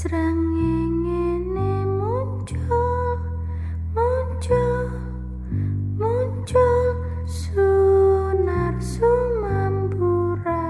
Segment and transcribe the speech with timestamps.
[0.00, 3.20] Srengenge muncul,
[3.92, 4.88] muncul,
[6.00, 6.88] muncul
[7.28, 10.64] Sunar Sumambura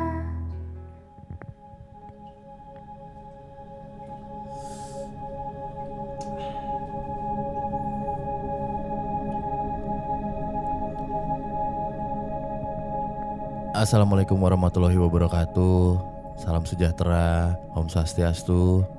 [13.78, 16.02] Assalamualaikum warahmatullahi wabarakatuh.
[16.34, 18.98] Salam sejahtera, Om Swastiastu.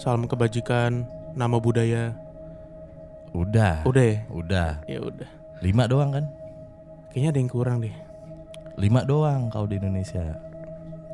[0.00, 1.04] Salam kebajikan,
[1.36, 2.16] nama budaya.
[3.36, 3.84] Udah.
[3.84, 4.18] Udah ya?
[4.32, 4.70] Udah.
[4.88, 5.28] Ya udah.
[5.60, 6.24] Lima doang kan?
[7.12, 7.92] Kayaknya ada yang kurang deh.
[8.80, 10.40] Lima doang kau di Indonesia.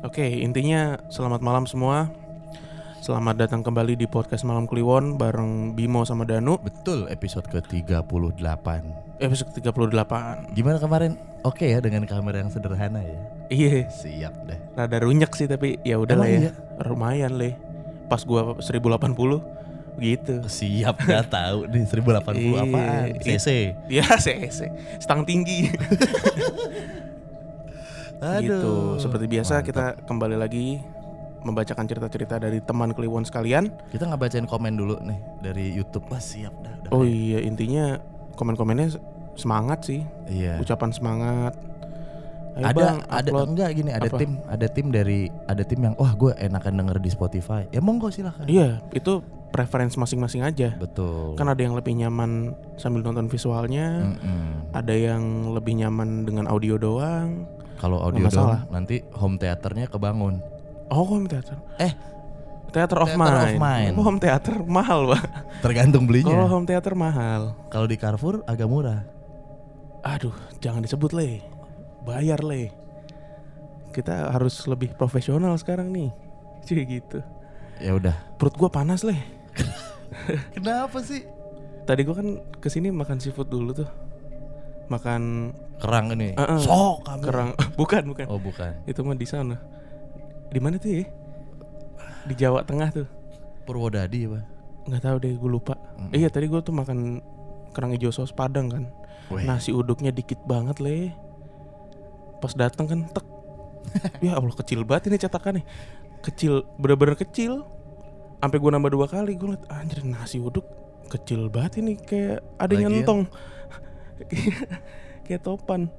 [0.07, 2.07] Oke, intinya selamat malam semua.
[3.03, 6.55] Selamat datang kembali di podcast Malam Kliwon bareng Bimo sama Danu.
[6.63, 8.67] Betul, episode ke-38.
[9.19, 10.55] Episode 38.
[10.55, 11.19] Gimana kemarin?
[11.43, 13.19] Oke ya dengan kamera yang sederhana ya.
[13.51, 14.59] Iya, Siap deh.
[14.75, 16.51] rada runyek sih tapi ya udah lah Emang ya.
[16.51, 16.83] iya?
[16.87, 17.53] Lumayan leh.
[18.07, 19.43] Pas gua 1080
[19.97, 20.35] gitu.
[20.45, 23.05] Siap gak tahu nih 1080 Iya, apaan?
[23.19, 23.47] CC.
[23.89, 24.59] Ya, CC.
[24.97, 25.67] Stang tinggi.
[28.41, 28.97] gitu.
[28.97, 29.67] Seperti biasa mantap.
[29.67, 30.81] kita kembali lagi
[31.37, 33.69] membacakan cerita-cerita dari teman Kliwon sekalian.
[33.89, 36.05] Kita nggak bacain komen dulu nih dari YouTube.
[36.09, 36.73] Wah siap dah.
[36.89, 38.01] Oh iya, intinya
[38.35, 38.97] komen-komennya
[39.37, 40.57] semangat sih, Iya.
[40.57, 41.53] ucapan semangat.
[42.57, 43.47] Ayo ada bang, ada upload.
[43.47, 44.17] enggak gini ada Apa?
[44.17, 48.09] tim ada tim dari ada tim yang wah gue enakan denger di Spotify ya monggo
[48.09, 50.73] silahkan Iya, itu preferensi masing-masing aja.
[50.75, 54.73] betul Kan ada yang lebih nyaman sambil nonton visualnya, Mm-mm.
[54.73, 57.45] ada yang lebih nyaman dengan audio doang.
[57.77, 60.41] kalau audio doang nanti home teaternya kebangun
[60.87, 61.59] Oh, home theater.
[61.77, 61.91] Eh,
[62.67, 63.59] Theater of Theater of Mind.
[63.59, 63.93] Mind.
[63.93, 65.23] Oh, home theater mahal, Pak.
[65.61, 67.41] tergantung Kalau belinya home theater mahal.
[67.67, 69.05] kalau di Carrefour agak murah
[70.01, 71.43] Aduh, jangan disebut le.
[72.07, 72.71] Bayar le.
[73.91, 76.09] Kita harus lebih profesional sekarang nih.
[76.67, 77.19] Cuy gitu.
[77.77, 79.13] ya udah Perut gua panas le.
[80.57, 81.21] kenapa sih
[81.87, 83.87] Tadi gua kan ke sini makan seafood dulu tuh.
[84.87, 85.51] Makan
[85.83, 86.59] kerang ini Uh-uh.
[86.59, 87.21] sok kamu.
[87.23, 87.49] kerang.
[87.79, 88.25] bukan, bukan.
[88.31, 89.55] oh bukan Itu mah di sana.
[90.47, 91.03] Di mana tuh ya?
[92.27, 93.07] Di Jawa Tengah tuh.
[93.67, 94.39] Purwodadi apa
[94.87, 95.75] Nggak tahu deh, gue lupa.
[95.99, 96.11] Mm.
[96.15, 97.19] Iya, tadi gua tuh makan
[97.75, 98.83] kerang hijau saus Padang kan.
[99.27, 101.11] Weh, Nasi uduknya dikit banget le.
[102.37, 103.25] Pas datang kan tek.
[104.19, 105.63] ya Allah kecil banget ini cetakannya.
[106.19, 107.63] Kecil, bener-bener kecil.
[108.37, 110.61] Sampai gua nambah dua kali gue liat anjir nasi uduk
[111.07, 113.21] kecil banget ini kayak ada Lagian- nyentong.
[115.25, 115.89] kayak topan.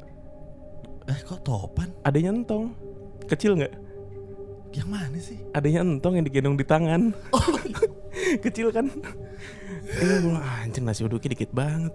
[1.07, 2.77] eh kok topan Ada nyentong.
[3.27, 3.75] Kecil nggak?
[4.69, 7.11] yang mana sih Ada nyentong yang digendong di tangan.
[8.45, 8.87] kecil kan?
[9.89, 11.91] Iya gue anjir nasi uduknya dikit banget.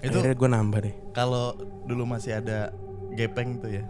[0.00, 0.94] itu Akhirnya gue nambah deh.
[1.12, 2.72] kalau dulu masih ada
[3.12, 3.84] gepeng tuh ya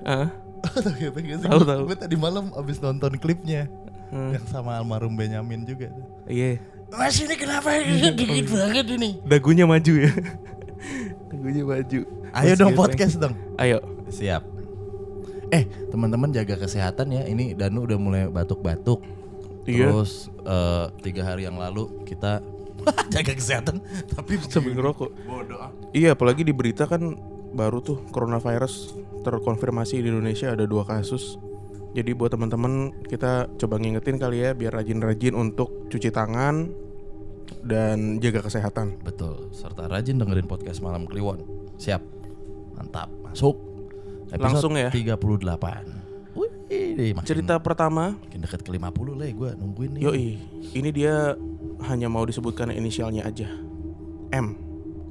[0.00, 0.30] Ah,
[0.62, 1.48] Tahu gepeng gak sih?
[1.48, 1.80] Tahu, tahu.
[1.86, 3.66] Gue tadi malam abis nonton klipnya
[4.08, 4.30] ah.
[4.30, 5.90] yang sama almarhum Benyamin juga.
[6.24, 6.62] Iya.
[6.88, 7.74] Mas ini kenapa
[8.16, 9.20] dikit banget ini?
[9.22, 10.12] dagunya maju ya
[11.30, 12.00] dagunya maju
[12.30, 12.80] Ayo Mas dong Gepeng.
[12.80, 13.34] podcast dong.
[13.56, 13.78] ayo
[14.08, 14.42] Siap.
[15.48, 17.22] Eh teman-teman jaga kesehatan ya.
[17.24, 19.00] Ini Danu udah mulai batuk-batuk.
[19.64, 19.88] Iya.
[19.88, 22.40] Terus eh, tiga hari yang lalu kita
[23.08, 25.60] jaga kesehatan tapi sambil ngerokok bodoh.
[25.90, 27.02] iya apalagi di berita kan
[27.54, 31.40] baru tuh coronavirus terkonfirmasi di Indonesia ada dua kasus
[31.96, 36.68] jadi buat teman-teman kita coba ngingetin kali ya biar rajin-rajin untuk cuci tangan
[37.64, 39.50] dan jaga kesehatan Betul.
[39.56, 41.42] Serta rajin dengerin podcast malam Kliwon.
[41.80, 42.02] Siap.
[42.76, 43.08] Mantap.
[43.24, 43.56] Masuk.
[44.36, 44.92] Langsung ya?
[44.92, 45.16] 38.
[46.36, 50.02] Wih, ini makin, cerita pertama makin dekat ke 50 lah gue nungguin nih.
[50.06, 50.28] yoi
[50.76, 51.34] ini dia
[51.88, 53.48] hanya mau disebutkan inisialnya aja
[54.30, 54.67] M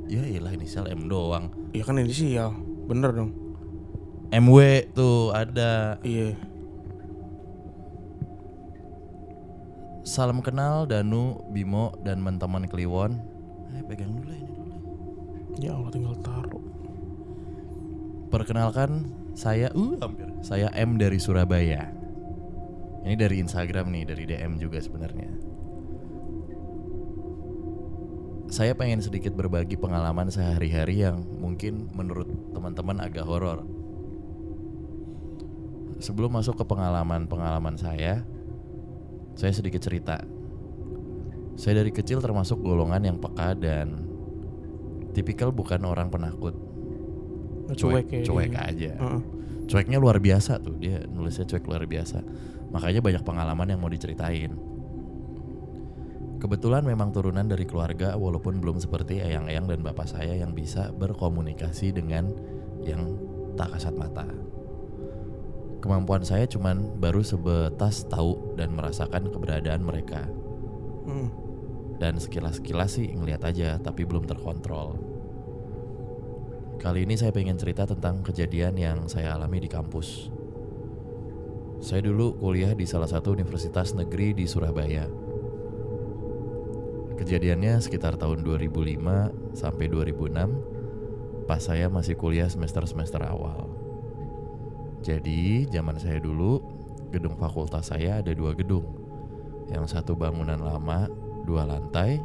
[0.07, 1.51] Ya iyalah inisial M doang.
[1.75, 2.55] iya kan inisial
[2.87, 3.31] bener dong
[4.31, 6.35] MW tuh ada iya
[10.07, 13.19] Salam kenal Danu, Bimo dan teman Kliwon.
[13.75, 14.75] Eh pegang dulu ini dulu.
[15.59, 16.63] ya Allah tinggal taruh
[18.31, 20.31] Perkenalkan saya uh hampir.
[20.39, 21.91] Saya M dari Surabaya.
[23.03, 25.27] Ini dari Instagram nih, dari DM juga sebenarnya.
[28.47, 33.67] Saya pengen sedikit berbagi pengalaman sehari-hari yang mungkin menurut teman-teman agak horor.
[35.99, 38.23] Sebelum masuk ke pengalaman-pengalaman saya,
[39.35, 40.23] saya sedikit cerita.
[41.59, 44.07] Saya dari kecil termasuk golongan yang peka dan
[45.11, 46.55] tipikal bukan orang penakut.
[47.67, 48.63] cuek ya cuek iya.
[48.63, 48.91] aja.
[49.67, 52.23] Cueknya luar biasa tuh dia nulisnya cuek luar biasa.
[52.71, 54.55] Makanya banyak pengalaman yang mau diceritain.
[56.37, 61.89] Kebetulan memang turunan dari keluarga walaupun belum seperti eyang-eyang dan bapak saya yang bisa berkomunikasi
[61.89, 62.29] dengan
[62.85, 63.17] yang
[63.57, 64.29] tak kasat mata.
[65.81, 70.29] Kemampuan saya cuman baru sebatas tahu dan merasakan keberadaan mereka.
[71.09, 71.33] Hmm.
[71.97, 74.97] Dan sekilas-sekilas sih ngeliat aja tapi belum terkontrol.
[76.77, 80.29] Kali ini saya pengen cerita tentang kejadian yang saya alami di kampus.
[81.81, 85.26] Saya dulu kuliah di salah satu universitas negeri di Surabaya.
[87.17, 90.77] Kejadiannya sekitar tahun 2005 sampai 2006
[91.49, 93.71] pas saya masih kuliah semester-semester awal.
[95.01, 96.59] Jadi zaman saya dulu
[97.09, 98.83] gedung fakultas saya ada dua gedung.
[99.71, 101.07] Yang satu bangunan lama
[101.47, 102.19] dua lantai,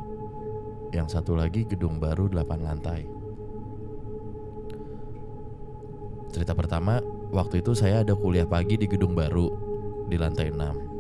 [0.91, 3.06] yang satu lagi gedung baru delapan lantai.
[6.35, 6.99] Cerita pertama,
[7.31, 9.53] waktu itu saya ada kuliah pagi di gedung baru
[10.11, 10.92] di lantai 6.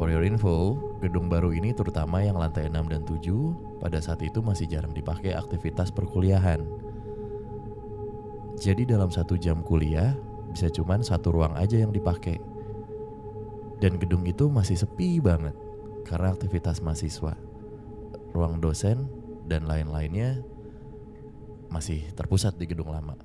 [0.00, 4.40] For your info, gedung baru ini terutama yang lantai 6 dan 7 pada saat itu
[4.40, 6.64] masih jarang dipakai aktivitas perkuliahan.
[8.56, 10.16] Jadi dalam satu jam kuliah
[10.56, 12.40] bisa cuman satu ruang aja yang dipakai.
[13.76, 15.52] Dan gedung itu masih sepi banget
[16.08, 17.36] karena aktivitas mahasiswa.
[18.32, 19.04] Ruang dosen
[19.44, 20.40] dan lain-lainnya
[21.68, 23.20] masih terpusat di gedung lama.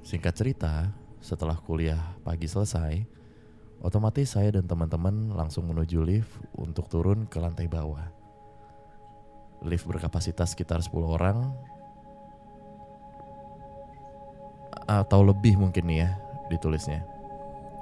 [0.00, 3.15] Singkat cerita, setelah kuliah pagi selesai,
[3.84, 8.08] otomatis saya dan teman-teman langsung menuju lift untuk turun ke lantai bawah.
[9.64, 11.50] Lift berkapasitas sekitar 10 orang
[14.86, 16.10] atau lebih mungkin nih ya
[16.52, 17.02] ditulisnya.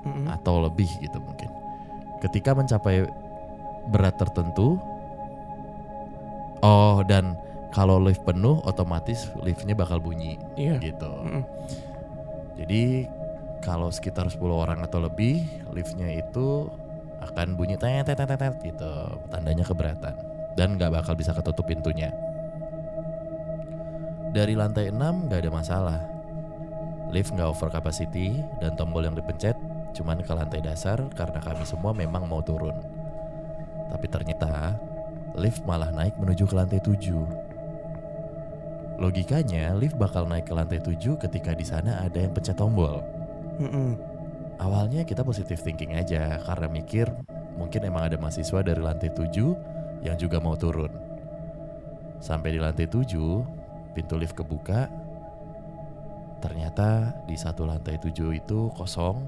[0.05, 0.29] Mm-mm.
[0.29, 1.49] Atau lebih gitu mungkin.
[2.20, 3.05] Ketika mencapai
[3.93, 4.81] berat tertentu
[6.64, 7.37] Oh, dan
[7.76, 10.81] kalau lift penuh otomatis liftnya bakal bunyi Iya.
[10.81, 11.12] gitu.
[11.12, 11.44] Mm-mm.
[12.56, 13.05] Jadi
[13.64, 15.40] kalau sekitar 10 orang atau lebih,
[15.72, 16.69] liftnya itu
[17.25, 18.93] akan bunyi tet tet tet gitu,
[19.32, 22.12] tandanya keberatan dan nggak bakal bisa ketutup pintunya.
[24.34, 26.00] Dari lantai 6 nggak ada masalah.
[27.08, 29.55] Lift nggak over capacity dan tombol yang dipencet
[29.94, 32.75] cuman ke lantai dasar karena kami semua memang mau turun.
[33.94, 34.75] Tapi ternyata
[35.38, 38.99] lift malah naik menuju ke lantai 7.
[38.99, 43.06] Logikanya lift bakal naik ke lantai 7 ketika di sana ada yang pencet tombol.
[43.61, 43.95] Mm-mm.
[44.59, 47.11] Awalnya kita positive thinking aja karena mikir
[47.55, 50.91] mungkin emang ada mahasiswa dari lantai 7 yang juga mau turun.
[52.19, 54.91] Sampai di lantai 7, pintu lift kebuka.
[56.43, 59.23] Ternyata di satu lantai 7 itu kosong,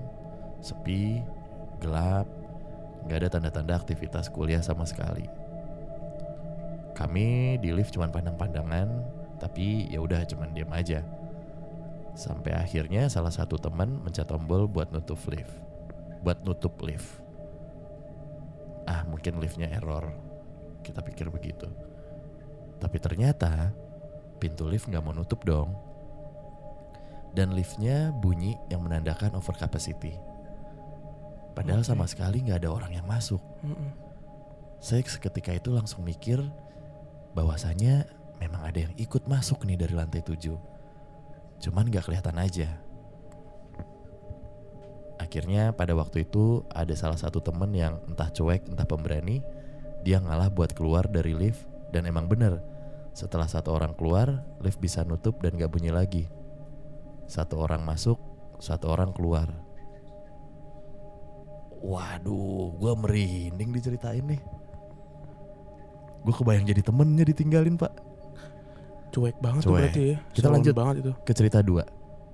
[0.61, 1.23] sepi,
[1.81, 2.29] gelap,
[3.07, 5.27] nggak ada tanda-tanda aktivitas kuliah sama sekali.
[6.97, 8.89] Kami di lift cuman pandang-pandangan,
[9.37, 11.05] tapi ya udah cuman diam aja.
[12.17, 15.53] Sampai akhirnya salah satu teman mencet tombol buat nutup lift.
[16.25, 17.21] Buat nutup lift.
[18.89, 20.17] Ah, mungkin liftnya error.
[20.81, 21.69] Kita pikir begitu.
[22.81, 23.69] Tapi ternyata
[24.41, 25.77] pintu lift nggak mau nutup dong.
[27.37, 30.17] Dan liftnya bunyi yang menandakan over capacity.
[31.53, 31.89] Padahal Oke.
[31.93, 33.45] sama sekali nggak ada orang yang masuk.
[33.61, 33.93] Mm-mm.
[34.81, 36.41] Saya seketika itu langsung mikir
[37.37, 38.09] bahwasanya
[38.41, 40.76] memang ada yang ikut masuk nih dari lantai 7.
[41.61, 42.69] Cuman gak kelihatan aja.
[45.17, 49.41] Akhirnya pada waktu itu ada salah satu temen yang entah cuek entah pemberani
[50.05, 51.65] Dia ngalah buat keluar dari lift.
[51.91, 52.61] Dan emang bener
[53.17, 56.29] Setelah satu orang keluar lift bisa nutup dan gak bunyi lagi.
[57.27, 58.21] Satu orang masuk
[58.57, 59.49] satu orang keluar.
[61.77, 64.41] Waduh gue merinding diceritain nih.
[66.25, 68.06] Gue kebayang jadi temennya ditinggalin pak
[69.15, 69.81] Cuek banget tuh Cuek.
[69.81, 70.17] berarti ya.
[70.35, 70.75] Kita Salon lanjut.
[70.75, 71.13] banget itu.
[71.25, 71.85] ke cerita dua.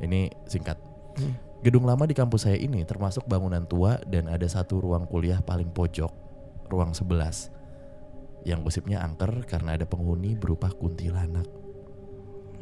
[0.02, 0.79] Ini singkat.
[1.19, 1.35] Hmm.
[1.62, 5.71] Gedung lama di kampus saya ini termasuk bangunan tua dan ada satu ruang kuliah paling
[5.71, 6.11] pojok,
[6.67, 7.55] ruang 11.
[8.43, 11.47] Yang gosipnya angker karena ada penghuni berupa kuntilanak.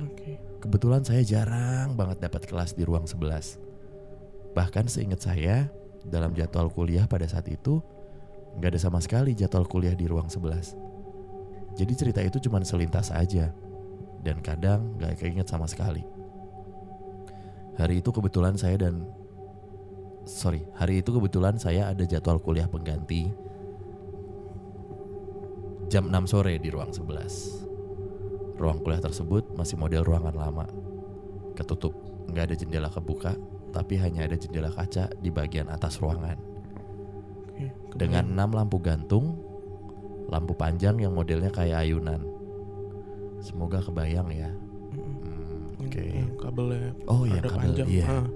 [0.05, 0.37] Oke.
[0.61, 3.57] Kebetulan saya jarang banget dapat kelas di ruang 11.
[4.53, 5.73] Bahkan seingat saya,
[6.05, 7.81] dalam jadwal kuliah pada saat itu,
[8.61, 10.77] nggak ada sama sekali jadwal kuliah di ruang 11.
[11.81, 13.49] Jadi cerita itu cuma selintas aja,
[14.21, 16.05] dan kadang nggak keinget sama sekali.
[17.81, 19.09] Hari itu kebetulan saya dan
[20.29, 23.33] sorry, hari itu kebetulan saya ada jadwal kuliah pengganti
[25.91, 28.61] jam 6 sore di ruang 11.
[28.61, 30.67] Ruang kuliah tersebut masih model ruangan lama.
[31.59, 31.97] Ketutup,
[32.31, 33.35] nggak ada jendela kebuka,
[33.75, 36.39] tapi hanya ada jendela kaca di bagian atas ruangan.
[37.91, 39.35] Dengan enam lampu gantung,
[40.31, 42.23] lampu panjang yang modelnya kayak ayunan.
[43.41, 44.51] Semoga kebayang ya.
[44.93, 46.05] Hmm, Oke.
[46.13, 47.89] yang kabelnya Oh iya, ada kabel, panjang.
[47.89, 48.07] iya.
[48.07, 48.27] Ah.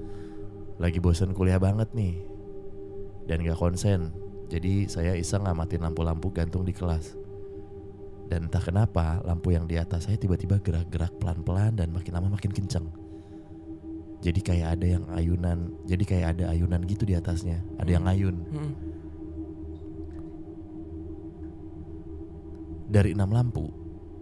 [0.81, 2.25] Lagi bosen kuliah banget nih.
[3.29, 4.13] Dan gak konsen.
[4.49, 7.17] Jadi saya iseng ngamatin lampu-lampu gantung di kelas.
[8.25, 12.53] Dan entah kenapa lampu yang di atas saya tiba-tiba gerak-gerak pelan-pelan dan makin lama makin
[12.53, 12.89] kenceng.
[14.25, 18.41] Jadi kayak ada yang ayunan, jadi kayak ada ayunan gitu di atasnya, ada yang ayun.
[18.49, 18.73] Mm-mm.
[22.89, 23.69] Dari enam lampu,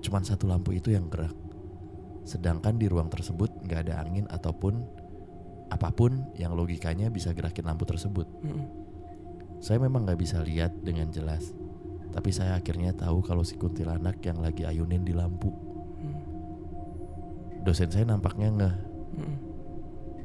[0.02, 1.32] cuman satu lampu itu yang gerak.
[2.26, 4.82] Sedangkan di ruang tersebut nggak ada angin ataupun
[5.72, 8.28] apa pun yang logikanya bisa gerakin lampu tersebut.
[8.44, 8.66] Mm-mm.
[9.62, 11.54] Saya memang nggak bisa lihat dengan jelas,
[12.12, 15.48] tapi saya akhirnya tahu kalau si kuntilanak yang lagi ayunin di lampu.
[16.02, 16.20] Mm.
[17.64, 18.76] Dosen saya nampaknya ngeh
[19.16, 19.36] Mm-mm.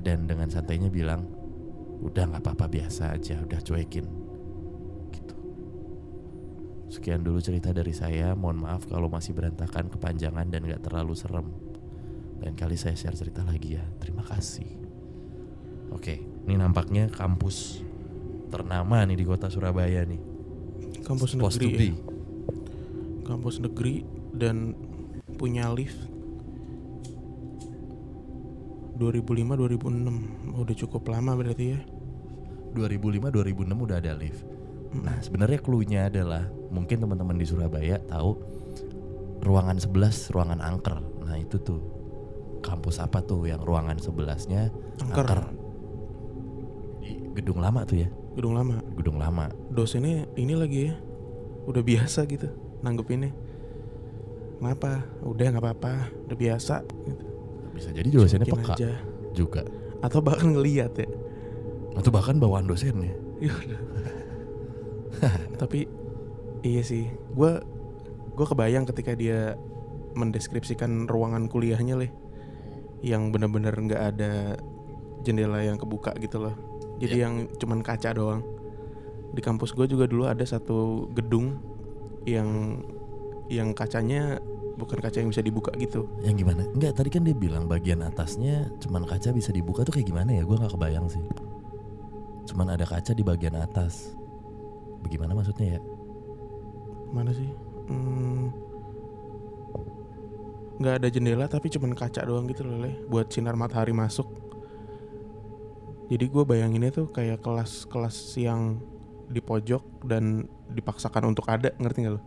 [0.03, 1.23] dan dengan santainya bilang,
[2.03, 4.26] udah nggak apa-apa biasa aja, udah cuekin.
[6.87, 8.31] Sekian dulu cerita dari saya.
[8.33, 11.47] Mohon maaf kalau masih berantakan, kepanjangan dan nggak terlalu serem.
[12.39, 13.83] Lain kali saya share cerita lagi ya.
[13.99, 14.67] Terima kasih.
[15.91, 17.83] Oke, ini nampaknya kampus
[18.47, 20.19] ternama nih di kota Surabaya nih.
[21.03, 21.95] Kampus to negeri ya.
[23.27, 24.75] Kampus negeri dan
[25.35, 25.99] punya lift
[28.97, 31.79] 2005 2006 udah cukup lama berarti ya
[32.73, 34.56] 2005 2006 udah ada lift.
[35.03, 38.37] Nah, sebenarnya clue-nya adalah mungkin teman-teman di Surabaya tahu
[39.43, 40.97] ruangan 11 ruangan angker.
[41.23, 41.79] Nah, itu tuh
[42.61, 44.73] kampus apa tuh yang ruangan 11-nya
[45.07, 45.53] Angker.
[46.99, 49.47] Di gedung lama tuh ya, gedung lama gedung lama.
[49.71, 50.95] dosennya ini lagi ya
[51.69, 52.49] udah biasa gitu
[52.81, 53.29] nanggepinnya
[54.57, 55.93] kenapa udah nggak apa-apa
[56.27, 57.25] udah biasa gitu.
[57.77, 58.91] Bisa jadi dosennya Cuekin peka aja.
[59.37, 59.61] juga.
[59.97, 61.09] atau bahkan ngeliat ya
[61.97, 63.13] Atau bahkan bawaan dosennya.
[63.41, 63.81] Ya udah.
[65.61, 65.87] tapi
[66.61, 67.51] iya sih gue
[68.37, 69.57] gue kebayang ketika dia
[70.17, 72.11] mendeskripsikan ruangan kuliahnya leh
[73.05, 74.57] yang bener-bener nggak ada
[75.21, 76.55] jendela yang kebuka gitu loh
[76.97, 78.41] jadi yang cuman kaca doang
[79.33, 81.61] di kampus gue juga dulu ada satu gedung
[82.25, 82.81] yang
[83.47, 84.41] yang kacanya
[84.77, 86.63] bukan kaca yang bisa dibuka gitu Yang gimana?
[86.69, 90.43] Enggak, tadi kan dia bilang bagian atasnya cuman kaca bisa dibuka tuh kayak gimana ya?
[90.45, 91.23] Gua nggak kebayang sih.
[92.47, 94.16] Cuman ada kaca di bagian atas.
[95.07, 95.81] Bagaimana maksudnya ya?
[97.15, 97.47] mana sih?
[97.87, 98.51] Hmm,
[100.77, 104.27] nggak ada jendela tapi cuman kaca doang gitu loh leh buat sinar matahari masuk.
[106.11, 108.83] Jadi gue bayanginnya tuh kayak kelas-kelas yang
[109.31, 112.21] di pojok dan dipaksakan untuk ada ngerti nggak lo?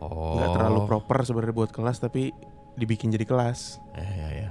[0.00, 0.34] Oh.
[0.34, 2.34] nggak terlalu proper sebenarnya buat kelas tapi
[2.74, 3.78] dibikin jadi kelas.
[3.94, 4.50] Eh, ya ya.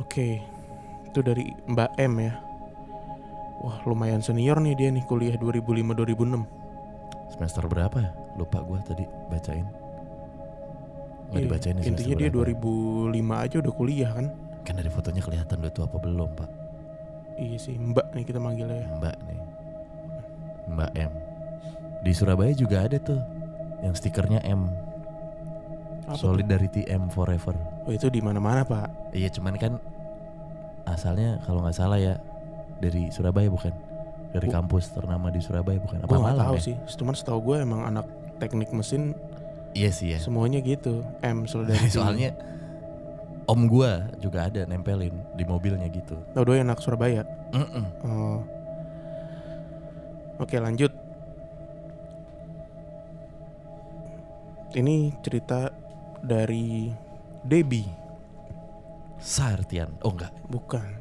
[0.00, 0.28] oke.
[1.12, 2.47] Itu dari Mbak M ya
[3.58, 6.46] wah lumayan senior nih dia nih kuliah 2005 2006
[7.28, 8.10] Semester berapa ya?
[8.34, 9.66] Lupa gua tadi bacain.
[11.28, 12.56] Nggak Iya, dibacain ya intinya dia berapa.
[12.56, 14.26] 2005 aja udah kuliah kan
[14.64, 16.50] Kan dari fotonya kelihatan udah tua apa belum, Pak?
[17.38, 19.40] Iya sih Mbak nih kita manggilnya ya Mbak nih.
[20.68, 21.12] Mbak M.
[22.00, 23.20] Di Surabaya juga ada tuh
[23.80, 24.66] yang stikernya M.
[26.08, 26.16] Apa?
[26.16, 27.52] Solidarity M forever.
[27.84, 29.76] Oh itu di mana-mana pak Iya, cuman kan
[30.84, 32.16] asalnya kalau nggak salah ya
[32.78, 33.74] dari Surabaya bukan?
[34.28, 35.98] Dari Bu- kampus ternama di Surabaya bukan?
[36.00, 36.62] Apa Gue Malang tahu ya?
[36.62, 38.06] sih Cuman setahu gue emang anak
[38.36, 39.16] teknik mesin
[39.70, 40.18] Iya sih ya.
[40.18, 42.32] Semuanya gitu M Solidarity Soalnya
[43.44, 46.20] om gua juga ada nempelin di mobilnya gitu.
[46.30, 47.84] Tahu doi anak Surabaya Mm-mm.
[48.02, 48.40] Oh.
[50.38, 50.92] Oke lanjut
[54.68, 55.72] Ini cerita
[56.20, 56.92] dari
[57.40, 57.88] Debbie
[59.16, 59.96] Sartian.
[60.04, 60.30] Oh enggak.
[60.44, 60.97] Bukan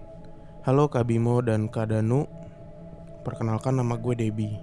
[0.67, 2.27] Halo Kak Bimo dan Kak Danu.
[3.23, 4.59] Perkenalkan nama gue Debbie.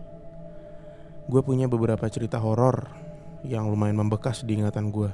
[1.32, 2.92] Gue punya beberapa cerita horor
[3.40, 5.08] Yang lumayan membekas di ingatan gue.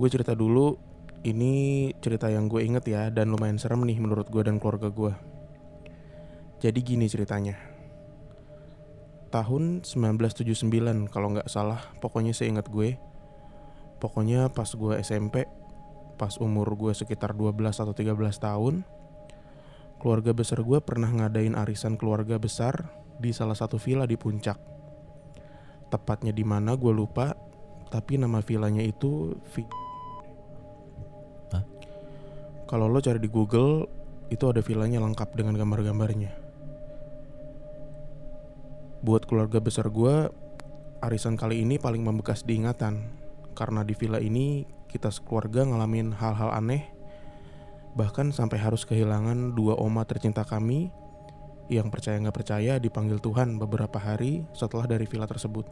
[0.00, 0.72] Gue cerita dulu
[1.20, 1.52] Ini
[2.00, 5.12] cerita yang gue inget ya Dan lumayan serem nih menurut gue dan keluarga gue.
[6.64, 7.60] Jadi gini ceritanya.
[9.36, 12.96] Tahun 1979 kalau nggak salah Pokoknya seingat gue.
[14.00, 15.44] Pokoknya pas gue SMP
[16.16, 18.82] pas umur gue sekitar 12 atau 13 tahun
[20.00, 24.56] keluarga besar gue pernah ngadain arisan keluarga besar di salah satu villa di puncak
[25.88, 27.36] tepatnya di mana gue lupa
[27.88, 29.32] tapi nama villanya itu
[31.54, 31.64] Hah?
[32.66, 33.86] kalau lo cari di Google
[34.28, 36.32] itu ada villanya lengkap dengan gambar-gambarnya
[39.06, 40.28] buat keluarga besar gue
[40.98, 43.06] arisan kali ini paling membekas diingatan
[43.54, 46.96] karena di villa ini kita sekeluarga ngalamin hal-hal aneh
[47.96, 50.92] bahkan sampai harus kehilangan dua oma tercinta kami
[51.72, 55.66] yang percaya nggak percaya dipanggil Tuhan beberapa hari setelah dari villa tersebut.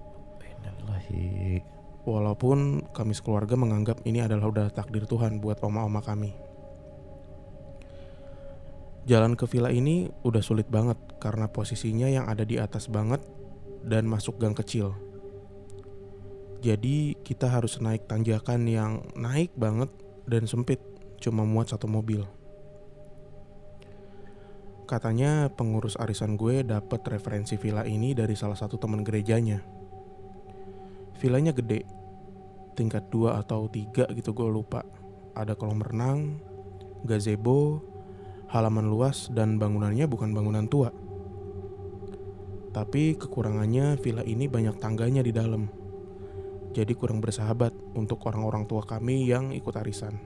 [2.04, 6.34] Walaupun kami sekeluarga menganggap ini adalah udah takdir Tuhan buat oma-oma kami.
[9.04, 13.20] Jalan ke villa ini udah sulit banget karena posisinya yang ada di atas banget
[13.84, 14.96] dan masuk gang kecil
[16.64, 19.92] jadi kita harus naik tanjakan yang naik banget
[20.24, 20.80] dan sempit,
[21.20, 22.24] cuma muat satu mobil.
[24.88, 29.60] Katanya pengurus arisan gue dapat referensi villa ini dari salah satu teman gerejanya.
[31.20, 31.84] Villanya gede,
[32.72, 34.88] tingkat dua atau tiga gitu gue lupa.
[35.36, 36.40] Ada kolam renang,
[37.04, 37.84] gazebo,
[38.48, 40.88] halaman luas dan bangunannya bukan bangunan tua.
[42.72, 45.83] Tapi kekurangannya villa ini banyak tangganya di dalam.
[46.74, 50.18] Jadi kurang bersahabat untuk orang-orang tua kami yang ikut arisan.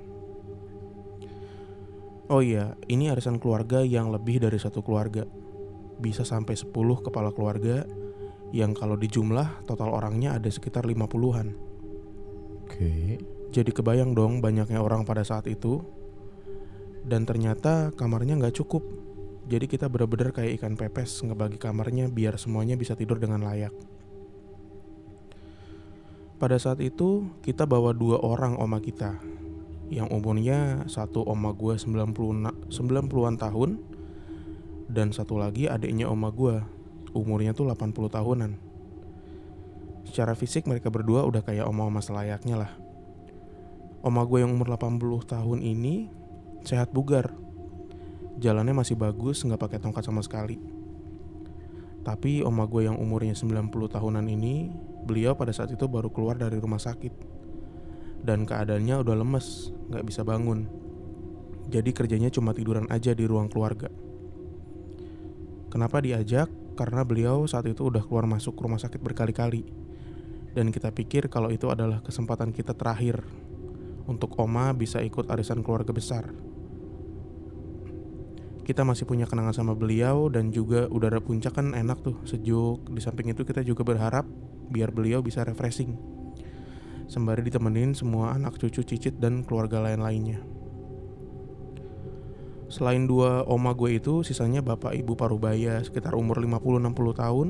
[2.32, 5.28] Oh iya, ini arisan keluarga yang lebih dari satu keluarga.
[6.00, 6.72] Bisa sampai 10
[7.04, 7.84] kepala keluarga
[8.52, 11.52] yang kalau dijumlah total orangnya ada sekitar 50-an.
[12.64, 13.20] Oke.
[13.48, 15.80] Jadi kebayang dong banyaknya orang pada saat itu.
[17.04, 18.84] Dan ternyata kamarnya nggak cukup.
[19.48, 23.72] Jadi kita bener-bener kayak ikan pepes ngebagi kamarnya biar semuanya bisa tidur dengan layak.
[26.38, 29.18] Pada saat itu kita bawa dua orang oma kita
[29.90, 33.70] yang umurnya satu oma gue 90 90-an tahun
[34.86, 36.62] dan satu lagi adiknya oma gue
[37.10, 38.50] umurnya tuh 80 tahunan.
[40.06, 42.72] Secara fisik mereka berdua udah kayak oma-oma selayaknya lah.
[44.06, 46.06] Oma gue yang umur 80 tahun ini
[46.62, 47.34] sehat bugar.
[48.38, 50.62] Jalannya masih bagus, nggak pakai tongkat sama sekali.
[52.06, 54.70] Tapi oma gue yang umurnya 90 tahunan ini,
[55.08, 57.38] beliau pada saat itu baru keluar dari rumah sakit
[58.22, 60.68] dan keadaannya udah lemes, nggak bisa bangun.
[61.68, 63.88] Jadi kerjanya cuma tiduran aja di ruang keluarga.
[65.68, 66.48] Kenapa diajak?
[66.76, 69.64] Karena beliau saat itu udah keluar masuk rumah sakit berkali-kali.
[70.56, 73.20] Dan kita pikir kalau itu adalah kesempatan kita terakhir
[74.08, 76.32] untuk Oma bisa ikut arisan keluarga besar.
[78.64, 82.84] Kita masih punya kenangan sama beliau dan juga udara puncak kan enak tuh, sejuk.
[82.92, 84.28] Di samping itu kita juga berharap
[84.68, 86.18] biar beliau bisa refreshing
[87.08, 90.44] sembari ditemenin semua anak cucu cicit dan keluarga lain-lainnya.
[92.68, 97.48] Selain dua oma gue itu, sisanya bapak ibu parubaya sekitar umur 50-60 tahun,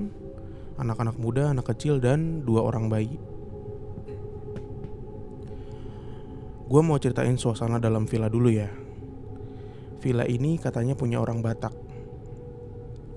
[0.79, 3.19] anak-anak muda, anak kecil, dan dua orang bayi.
[6.71, 8.71] Gue mau ceritain suasana dalam villa dulu ya.
[9.99, 11.75] Villa ini katanya punya orang Batak.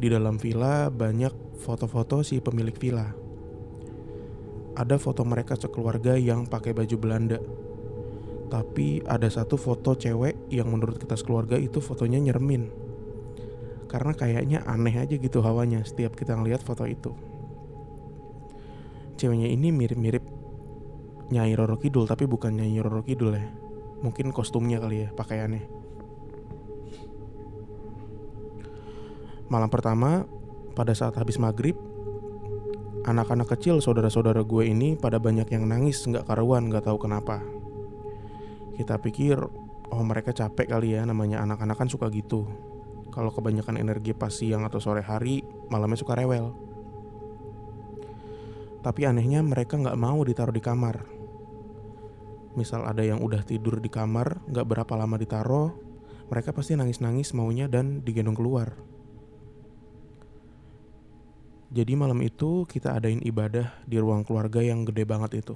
[0.01, 3.20] Di dalam villa banyak foto-foto si pemilik villa
[4.81, 7.37] ada foto mereka sekeluarga yang pakai baju Belanda.
[8.49, 12.67] Tapi ada satu foto cewek yang menurut kita sekeluarga itu fotonya nyermin.
[13.85, 17.13] Karena kayaknya aneh aja gitu hawanya setiap kita ngeliat foto itu.
[19.21, 20.25] Ceweknya ini mirip-mirip
[21.31, 23.45] Nyai Roro Kidul tapi bukan Nyai Roro Kidul ya.
[24.01, 25.63] Mungkin kostumnya kali ya, pakaiannya.
[29.47, 30.25] Malam pertama,
[30.73, 31.77] pada saat habis maghrib,
[33.01, 37.41] Anak-anak kecil saudara-saudara gue ini pada banyak yang nangis nggak karuan nggak tahu kenapa.
[38.77, 39.41] Kita pikir
[39.89, 42.45] oh mereka capek kali ya namanya anak-anak kan suka gitu.
[43.09, 45.41] Kalau kebanyakan energi pas siang atau sore hari
[45.73, 46.53] malamnya suka rewel.
[48.85, 51.01] Tapi anehnya mereka nggak mau ditaruh di kamar.
[52.53, 55.73] Misal ada yang udah tidur di kamar nggak berapa lama ditaruh,
[56.29, 58.77] mereka pasti nangis-nangis maunya dan digendong keluar.
[61.71, 65.55] Jadi malam itu kita adain ibadah di ruang keluarga yang gede banget itu.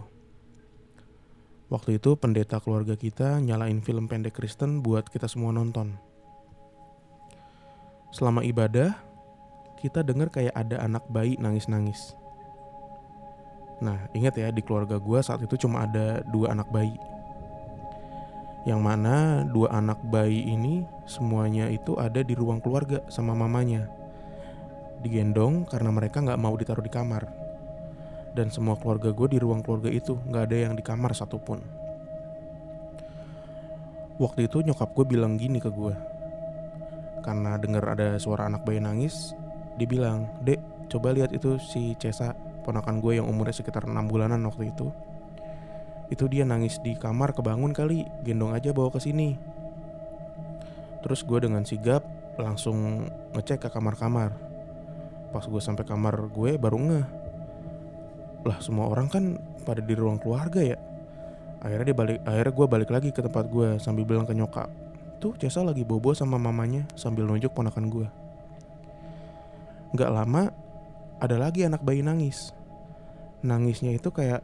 [1.67, 5.99] Waktu itu pendeta keluarga kita nyalain film pendek Kristen buat kita semua nonton.
[8.15, 8.95] Selama ibadah,
[9.83, 12.15] kita dengar kayak ada anak bayi nangis-nangis.
[13.83, 16.95] Nah, ingat ya di keluarga gue saat itu cuma ada dua anak bayi.
[18.63, 24.04] Yang mana dua anak bayi ini semuanya itu ada di ruang keluarga sama mamanya
[25.01, 27.27] digendong karena mereka nggak mau ditaruh di kamar.
[28.35, 31.63] Dan semua keluarga gue di ruang keluarga itu nggak ada yang di kamar satupun.
[34.15, 35.95] Waktu itu nyokap gue bilang gini ke gue.
[37.23, 39.35] Karena dengar ada suara anak bayi nangis,
[39.75, 42.31] dibilang, Dek, coba lihat itu si Cesa,
[42.63, 44.93] ponakan gue yang umurnya sekitar 6 bulanan waktu itu.
[46.07, 49.35] Itu dia nangis di kamar kebangun kali, gendong aja bawa ke sini.
[51.01, 52.05] Terus gue dengan sigap
[52.35, 54.44] langsung ngecek ke kamar-kamar
[55.29, 57.07] pas gue sampai kamar gue baru ngeh.
[58.45, 60.77] Lah semua orang kan pada di ruang keluarga ya.
[61.65, 64.69] Akhirnya dia balik akhirnya gue balik lagi ke tempat gue sambil bilang ke nyokap.
[65.17, 68.07] Tuh Cesa lagi bobo sama mamanya sambil nunjuk ponakan gue
[69.95, 70.51] nggak lama
[71.23, 72.51] ada lagi anak bayi nangis.
[73.47, 74.43] Nangisnya itu kayak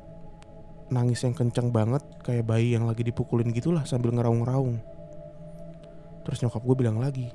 [0.91, 4.75] nangis yang kencang banget kayak bayi yang lagi dipukulin gitulah sambil ngeraung-ngeraung
[6.27, 7.31] terus nyokap gue bilang lagi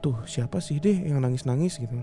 [0.00, 1.76] tuh siapa sih deh yang nangis-nangis?
[1.76, 2.00] gitu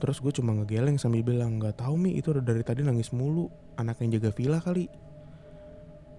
[0.00, 3.52] Terus gue cuma ngegeleng sambil bilang nggak tahu mi itu udah dari tadi nangis mulu
[3.76, 4.88] anak yang jaga villa kali.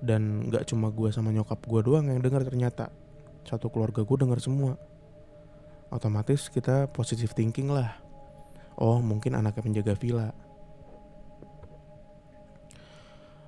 [0.01, 2.89] Dan gak cuma gue sama nyokap gue doang yang denger ternyata
[3.45, 4.77] Satu keluarga gue denger semua.
[5.89, 7.97] Otomatis kita positive thinking lah.
[8.77, 10.29] Oh mungkin anaknya penjaga villa.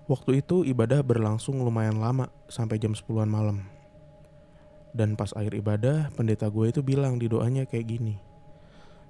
[0.10, 3.66] Waktu itu ibadah berlangsung lumayan lama Sampai jam 10an malam.
[4.94, 8.18] Dan pas akhir ibadah Pendeta gue itu bilang di doanya kayak gini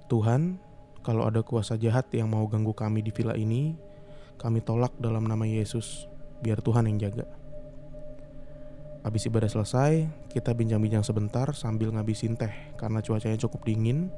[0.08, 0.60] Tuhan
[1.04, 3.76] kalau ada kuasa jahat yang mau ganggu kami di villa ini
[4.34, 6.10] Kami tolak dalam nama Yesus
[6.42, 7.22] biar Tuhan yang jaga.
[9.06, 14.10] Habis ibadah selesai, kita bincang-bincang sebentar sambil ngabisin teh karena cuacanya cukup dingin.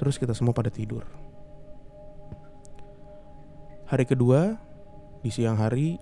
[0.00, 1.04] Terus kita semua pada tidur.
[3.90, 4.56] Hari kedua,
[5.20, 6.00] di siang hari,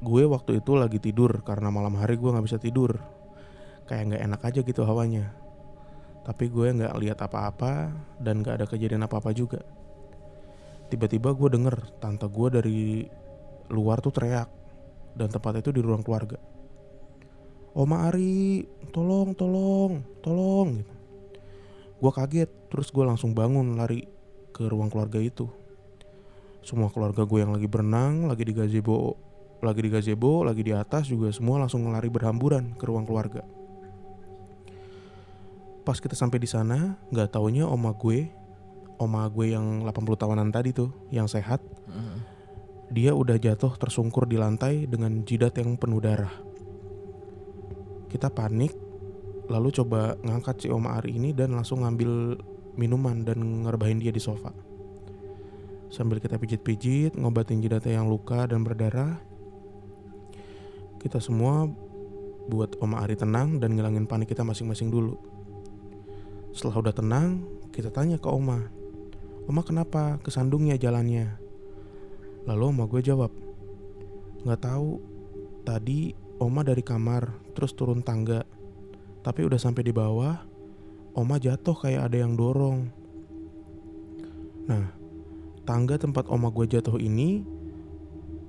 [0.00, 2.96] gue waktu itu lagi tidur karena malam hari gue nggak bisa tidur.
[3.90, 5.41] Kayak nggak enak aja gitu hawanya.
[6.22, 7.90] Tapi gue nggak lihat apa-apa
[8.22, 9.58] dan nggak ada kejadian apa-apa juga.
[10.86, 12.80] Tiba-tiba gue denger tante gue dari
[13.72, 14.46] luar tuh teriak
[15.18, 16.38] dan tempat itu di ruang keluarga.
[17.72, 20.92] Oma Ari, tolong, tolong, tolong gitu.
[22.02, 24.04] Gue kaget, terus gue langsung bangun lari
[24.50, 25.46] ke ruang keluarga itu.
[26.66, 29.16] Semua keluarga gue yang lagi berenang, lagi di gazebo,
[29.62, 33.46] lagi di gazebo, lagi di atas juga semua langsung lari berhamburan ke ruang keluarga.
[35.82, 38.30] Pas kita sampai di sana, nggak taunya oma gue,
[39.02, 41.58] oma gue yang 80 tahunan tadi tuh, yang sehat,
[42.92, 46.30] dia udah jatuh tersungkur di lantai dengan jidat yang penuh darah.
[48.06, 48.76] Kita panik,
[49.48, 52.36] lalu coba ngangkat si Oma Ari ini dan langsung ngambil
[52.76, 54.52] minuman dan ngerbahin dia di sofa.
[55.88, 59.16] Sambil kita pijit-pijit, ngobatin jidatnya yang luka dan berdarah,
[61.00, 61.66] kita semua
[62.46, 65.31] buat Oma Ari tenang dan ngilangin panik kita masing-masing dulu.
[66.52, 67.28] Setelah udah tenang,
[67.72, 68.68] kita tanya ke Oma,
[69.50, 71.34] Oma kenapa kesandungnya jalannya?
[72.46, 73.34] Lalu oma gue jawab,
[74.46, 75.02] nggak tahu.
[75.62, 78.46] Tadi oma dari kamar, terus turun tangga.
[79.22, 80.42] Tapi udah sampai di bawah,
[81.18, 82.86] oma jatuh kayak ada yang dorong.
[84.70, 84.94] Nah,
[85.66, 87.42] tangga tempat oma gue jatuh ini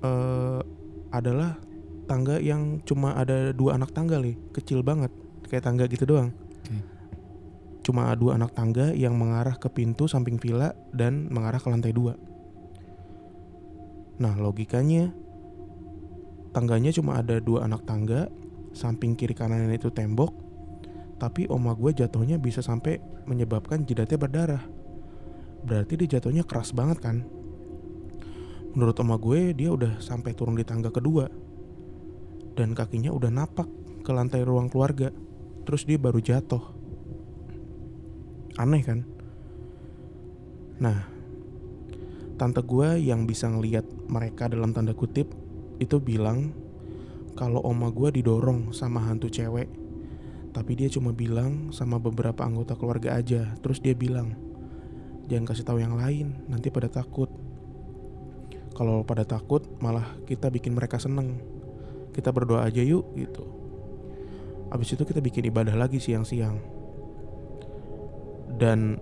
[0.06, 0.62] uh,
[1.10, 1.58] adalah
[2.06, 5.10] tangga yang cuma ada dua anak tangga nih, kecil banget,
[5.50, 6.30] kayak tangga gitu doang.
[6.70, 6.93] Oke.
[7.84, 12.16] Cuma dua anak tangga yang mengarah ke pintu samping villa dan mengarah ke lantai dua.
[14.24, 15.12] Nah logikanya
[16.56, 18.32] tangganya cuma ada dua anak tangga,
[18.72, 20.32] samping kiri kanan itu tembok,
[21.20, 24.64] tapi oma gue jatuhnya bisa sampai menyebabkan jidatnya berdarah.
[25.64, 27.28] Berarti dia jatuhnya keras banget kan?
[28.74, 31.30] Menurut oma gue dia udah sampai turun di tangga kedua
[32.54, 33.68] dan kakinya udah napak
[34.06, 35.10] ke lantai ruang keluarga.
[35.64, 36.83] Terus dia baru jatuh.
[38.54, 39.02] Aneh kan?
[40.78, 41.10] Nah,
[42.38, 45.34] tante gue yang bisa ngeliat mereka dalam tanda kutip
[45.82, 46.54] itu bilang
[47.34, 49.70] kalau oma gue didorong sama hantu cewek.
[50.54, 53.58] Tapi dia cuma bilang sama beberapa anggota keluarga aja.
[53.66, 54.38] Terus dia bilang
[55.26, 57.34] jangan kasih tahu yang lain nanti pada takut.
[58.78, 61.42] Kalau pada takut malah kita bikin mereka seneng.
[62.14, 63.50] Kita berdoa aja yuk gitu.
[64.70, 66.83] Abis itu kita bikin ibadah lagi siang-siang
[68.58, 69.02] dan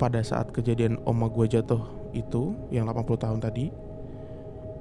[0.00, 3.72] pada saat kejadian oma gue jatuh itu yang 80 tahun tadi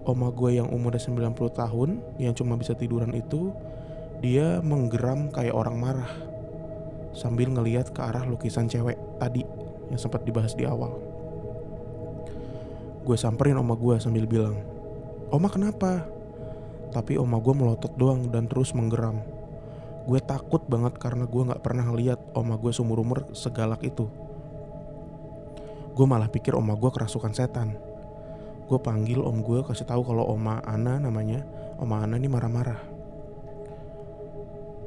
[0.02, 3.54] Oma gue yang umurnya 90 tahun Yang cuma bisa tiduran itu
[4.20, 6.12] Dia menggeram kayak orang marah
[7.14, 9.46] Sambil ngeliat ke arah lukisan cewek tadi
[9.94, 10.98] Yang sempat dibahas di awal
[13.06, 14.58] Gue samperin oma gue sambil bilang
[15.30, 16.10] Oma kenapa?
[16.92, 19.22] Tapi oma gue melotot doang dan terus menggeram
[20.02, 24.10] Gue takut banget karena gue gak pernah ngeliat oma gue seumur-umur segalak itu.
[25.94, 27.78] Gue malah pikir oma gue kerasukan setan.
[28.66, 31.44] Gue panggil om gue kasih tahu kalau oma Ana namanya
[31.78, 32.80] oma Ana ini marah-marah.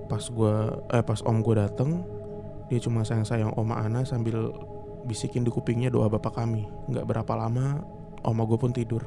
[0.08, 0.54] Pas gue
[0.88, 2.00] eh pas om gue dateng
[2.72, 4.50] dia cuma sayang-sayang oma Ana sambil
[5.04, 6.64] bisikin di kupingnya doa bapak kami.
[6.88, 7.84] Nggak berapa lama
[8.24, 9.04] oma gue pun tidur.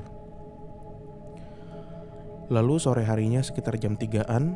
[2.47, 4.55] Lalu sore harinya sekitar jam 3an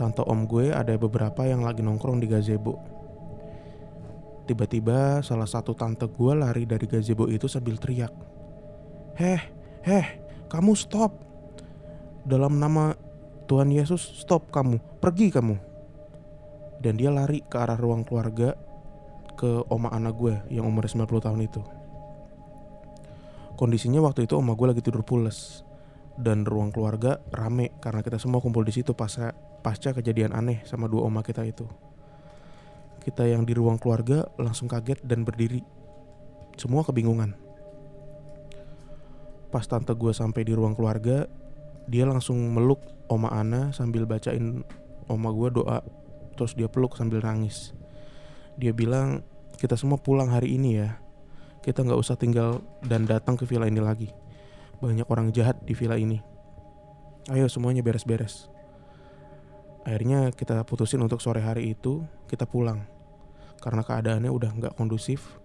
[0.00, 2.80] tante om gue ada beberapa yang lagi nongkrong di gazebo
[4.50, 8.10] Tiba-tiba salah satu tante gue lari dari gazebo itu sambil teriak.
[9.14, 9.46] Heh,
[9.86, 10.06] heh,
[10.50, 11.14] kamu stop.
[12.26, 12.98] Dalam nama
[13.46, 15.54] Tuhan Yesus, stop kamu, pergi kamu.
[16.82, 18.58] Dan dia lari ke arah ruang keluarga
[19.38, 21.62] ke oma anak gue yang umur 90 tahun itu.
[23.54, 25.62] Kondisinya waktu itu oma gue lagi tidur pules
[26.18, 30.90] dan ruang keluarga rame karena kita semua kumpul di situ pasca pasca kejadian aneh sama
[30.90, 31.68] dua oma kita itu.
[33.00, 35.64] Kita yang di ruang keluarga langsung kaget dan berdiri.
[36.60, 37.32] Semua kebingungan.
[39.48, 41.24] Pas tante gue sampai di ruang keluarga,
[41.90, 42.78] dia langsung meluk
[43.10, 44.62] oma Ana sambil bacain
[45.10, 45.82] oma gue doa
[46.38, 47.74] terus dia peluk sambil nangis
[48.54, 49.26] dia bilang
[49.58, 50.96] kita semua pulang hari ini ya
[51.60, 54.08] kita nggak usah tinggal dan datang ke villa ini lagi
[54.80, 56.16] banyak orang jahat di villa ini.
[57.28, 58.48] Ayo semuanya beres-beres.
[59.84, 62.00] Akhirnya kita putusin untuk sore hari itu
[62.32, 62.88] kita pulang.
[63.60, 65.36] Karena keadaannya udah nggak kondusif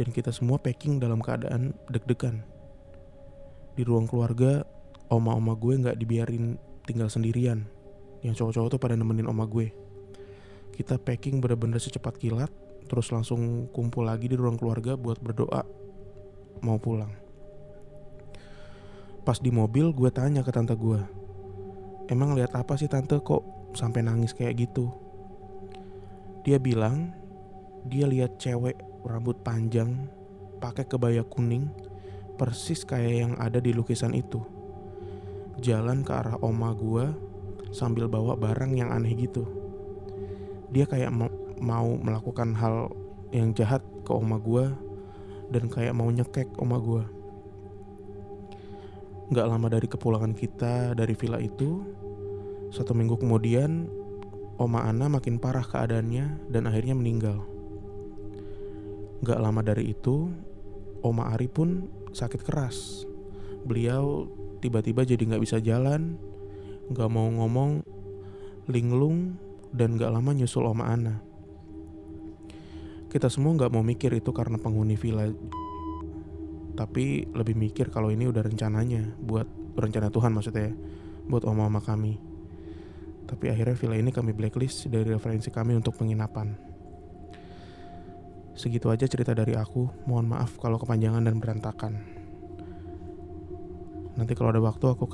[0.00, 2.40] dan kita semua packing dalam keadaan deg-degan.
[3.76, 4.64] Di ruang keluarga
[5.12, 6.56] oma-oma gue nggak dibiarin
[6.88, 7.68] tinggal sendirian.
[8.24, 9.68] Yang cowok-cowok tuh pada nemenin oma gue.
[10.72, 12.48] Kita packing bener-bener secepat kilat
[12.88, 15.62] terus langsung kumpul lagi di ruang keluarga buat berdoa
[16.66, 17.19] mau pulang
[19.22, 21.00] pas di mobil gue tanya ke tante gue
[22.08, 24.90] emang lihat apa sih tante kok sampai nangis kayak gitu
[26.42, 27.12] dia bilang
[27.86, 30.08] dia lihat cewek rambut panjang
[30.60, 31.68] pakai kebaya kuning
[32.40, 34.40] persis kayak yang ada di lukisan itu
[35.60, 37.12] jalan ke arah oma gua
[37.70, 39.46] sambil bawa barang yang aneh gitu.
[40.72, 41.12] Dia kayak
[41.60, 42.90] mau, melakukan hal
[43.30, 44.74] yang jahat ke oma gua
[45.52, 47.04] dan kayak mau nyekek oma gua.
[49.30, 51.86] Gak lama dari kepulangan kita dari villa itu,
[52.74, 53.86] satu minggu kemudian
[54.58, 57.46] Oma Ana makin parah keadaannya dan akhirnya meninggal.
[59.22, 60.34] Gak lama dari itu,
[61.06, 63.06] Oma Ari pun sakit keras.
[63.62, 64.26] Beliau
[64.58, 66.18] tiba-tiba jadi nggak bisa jalan,
[66.90, 67.86] nggak mau ngomong,
[68.66, 69.38] linglung,
[69.70, 71.22] dan nggak lama nyusul Oma Ana.
[73.10, 75.30] Kita semua nggak mau mikir itu karena penghuni villa,
[76.74, 80.70] tapi lebih mikir kalau ini udah rencananya buat rencana Tuhan maksudnya,
[81.26, 82.18] buat oma-oma kami.
[83.30, 86.50] Tapi akhirnya villa ini kami blacklist dari referensi kami untuk penginapan.
[88.58, 90.04] Segitu aja cerita dari aku.
[90.04, 91.92] Mohon maaf kalau kepanjangan dan berantakan.
[94.18, 95.06] Nanti kalau ada waktu aku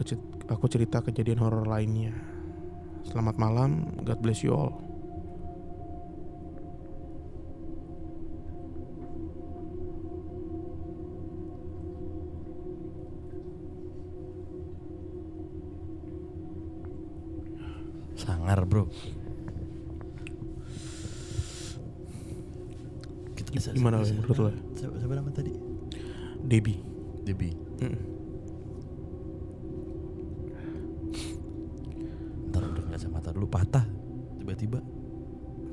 [0.48, 2.16] aku cerita kejadian horor lainnya.
[3.06, 4.95] Selamat malam, God bless you all.
[18.46, 18.86] Sangar bro.
[23.34, 24.50] Kita bisa Gimana, bisa- menurut lo?
[24.78, 25.50] Siapa, siapa nama tadi?
[26.46, 26.78] Debbie.
[27.26, 27.58] Debbie.
[27.82, 27.98] Mm.
[32.54, 33.82] Ntar udah kacamata dulu patah
[34.38, 34.78] tiba-tiba.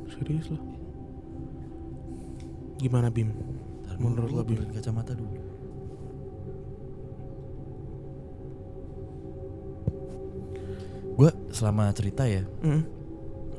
[0.10, 0.66] Serius loh.
[2.82, 3.30] Gimana Bim?
[3.86, 4.66] Ntar Menurut lo, Bim?
[4.74, 5.43] kacamata dulu.
[11.24, 12.84] Gue selama cerita ya, Mm.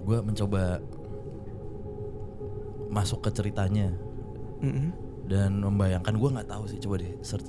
[0.05, 0.85] gue mencoba
[2.93, 3.89] masuk ke ceritanya
[4.61, 4.93] Mm-mm.
[5.25, 7.49] dan membayangkan gue nggak tahu sih coba deh search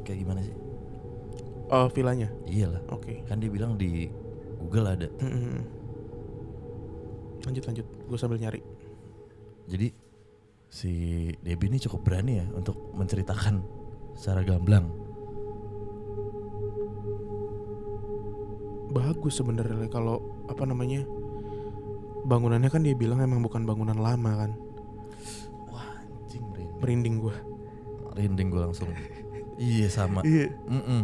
[0.00, 0.54] kayak gimana sih
[1.66, 2.30] Oh, villanya.
[2.46, 3.26] iyalah Oke.
[3.26, 4.06] kan dia bilang di
[4.56, 5.58] Google ada Mm-mm.
[7.42, 7.86] Lanjut lanjut.
[8.06, 8.62] Gue sambil nyari.
[9.66, 9.90] jadi
[10.68, 10.92] si
[11.40, 13.66] Debbie ini cukup berani ya untuk menceritakan
[14.14, 14.86] secara gamblang
[18.96, 21.04] Bagus sebenarnya kalau apa namanya
[22.24, 24.50] bangunannya kan dia bilang emang bukan bangunan lama kan.
[25.68, 27.36] wah anjing merinding Merinding gue.
[28.16, 28.88] rinding gue langsung
[29.60, 30.48] iya sama Iya.
[30.66, 31.02] Mm-mm.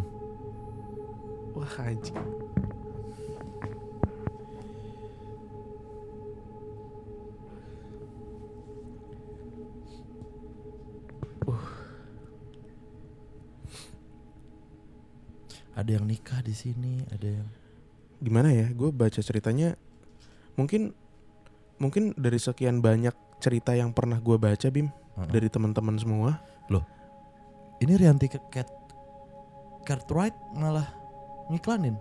[1.52, 2.16] Wah anjing.
[15.72, 17.48] ada yang nikah di sini ada yang
[18.22, 18.70] Gimana ya?
[18.70, 19.74] Gue baca ceritanya
[20.54, 20.94] mungkin
[21.82, 25.28] mungkin dari sekian banyak cerita yang pernah gue baca Bim Mm-mm.
[25.28, 26.38] dari teman-teman semua.
[27.82, 28.70] ini Rianti ke Cat
[29.82, 30.86] Cartwright malah
[31.50, 31.98] ngiklanin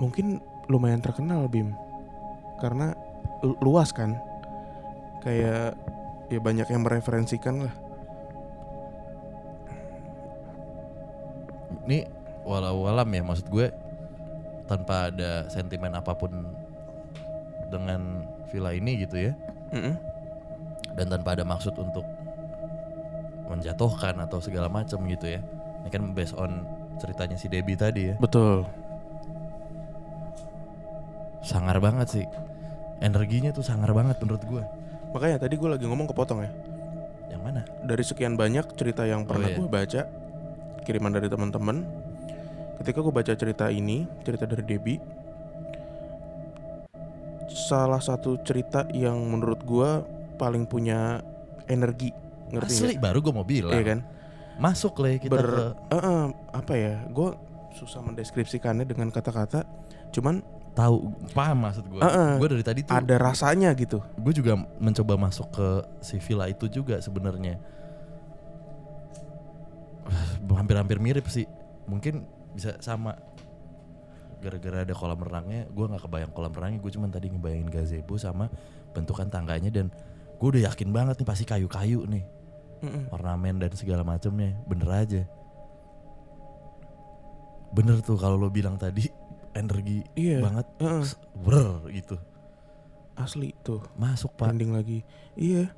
[0.00, 0.40] mungkin
[0.72, 1.76] lumayan terkenal Bim
[2.56, 2.96] karena
[3.44, 4.16] lu- luas kan
[5.20, 5.76] kayak
[6.32, 7.74] ya banyak yang mereferensikan lah
[11.84, 12.08] ini
[12.48, 13.68] walau alam ya maksud gue
[14.72, 16.32] tanpa ada sentimen apa pun
[17.68, 19.32] dengan villa ini gitu ya.
[19.72, 19.96] Mm-mm.
[20.92, 22.04] dan tanpa ada maksud untuk
[23.48, 25.40] menjatuhkan atau segala macam gitu ya.
[25.84, 26.64] Ini kan based on
[27.00, 28.14] ceritanya si Debbie tadi ya.
[28.20, 28.68] Betul.
[31.40, 32.26] Sangar banget sih.
[33.00, 34.64] Energinya tuh sangar banget menurut gue
[35.12, 36.50] makanya tadi gue lagi ngomong kepotong ya.
[37.28, 37.60] Yang mana?
[37.84, 39.56] Dari sekian banyak cerita yang pernah iya.
[39.60, 40.02] gue baca
[40.82, 41.86] kiriman dari teman-teman
[42.82, 44.98] ketika gue baca cerita ini cerita dari Debbie
[47.46, 49.90] salah satu cerita yang menurut gue
[50.34, 51.22] paling punya
[51.70, 52.10] energi
[52.50, 53.04] ngerti asli nggak?
[53.06, 53.98] baru gue mau bilang Iya kan
[54.58, 57.28] masuk lah kita Ber- ke Eh, eh, apa ya gue
[57.72, 59.64] susah mendeskripsikannya dengan kata-kata.
[60.12, 62.00] Cuman Tahu paham maksud gue.
[62.00, 62.32] Heeh.
[62.40, 64.00] Gue dari tadi tuh ada rasanya gitu.
[64.00, 65.68] gue juga mencoba masuk ke
[66.00, 67.60] si villa itu juga sebenarnya
[70.60, 71.44] hampir-hampir mirip sih
[71.84, 73.16] mungkin bisa sama
[74.38, 78.50] gara-gara ada kolam renangnya gue nggak kebayang kolam renangnya gue cuma tadi ngebayangin gazebo sama
[78.90, 79.86] bentukan tangganya dan
[80.36, 82.24] gue udah yakin banget nih pasti kayu-kayu nih
[82.82, 83.08] Mm-mm.
[83.08, 85.22] ornamen dan segala macamnya bener aja
[87.72, 89.08] bener tuh kalau lo bilang tadi
[89.52, 90.42] energi Iya.
[90.42, 90.66] banget
[91.38, 92.16] ber gitu
[93.12, 93.84] Asli tuh.
[93.94, 94.98] masuk pak Branding lagi.
[95.34, 95.68] Iya.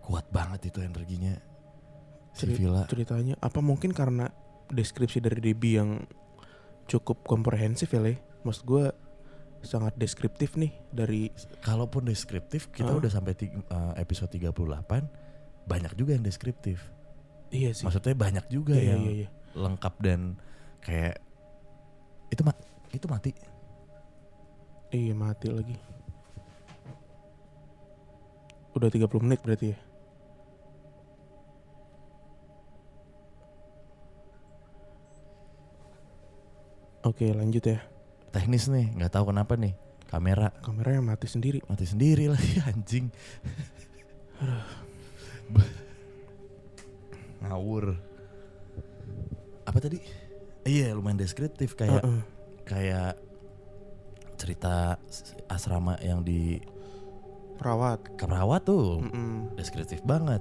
[0.00, 1.32] kuat banget itu energinya
[2.30, 4.28] si Ceri- Villa ceritanya apa mungkin karena
[4.70, 6.02] deskripsi dari Debbie yang
[6.86, 8.18] cukup komprehensif ya Le?
[8.42, 8.84] Maksud gue
[9.60, 11.28] sangat deskriptif nih dari
[11.60, 12.98] kalaupun deskriptif kita Hah?
[12.98, 13.52] udah sampai eh,
[14.00, 14.56] episode 38
[15.68, 16.80] banyak juga yang deskriptif
[17.52, 17.84] iya sih.
[17.84, 19.28] maksudnya banyak juga Iya, yang iya, iya.
[19.52, 20.40] lengkap dan
[20.80, 21.20] kayak
[22.32, 22.56] itu ma
[22.88, 23.30] itu mati
[24.90, 25.78] Iya mati lagi.
[28.74, 29.78] Udah 30 menit berarti ya.
[37.02, 37.80] Oke lanjut ya.
[38.30, 39.74] teknis nih nggak tahu kenapa nih
[40.06, 41.58] kamera Kameranya mati sendiri.
[41.66, 43.10] mati sendiri lagi anjing
[47.40, 47.96] ngawur
[49.64, 49.98] apa tadi
[50.62, 52.20] iya lumayan deskriptif kayak Heeh.
[52.62, 53.12] kayak
[54.36, 54.96] cerita
[55.46, 56.60] asrama yang di
[57.60, 58.16] Perawat.
[58.16, 59.52] Kerawat tuh Mm-mm.
[59.52, 60.40] deskriptif banget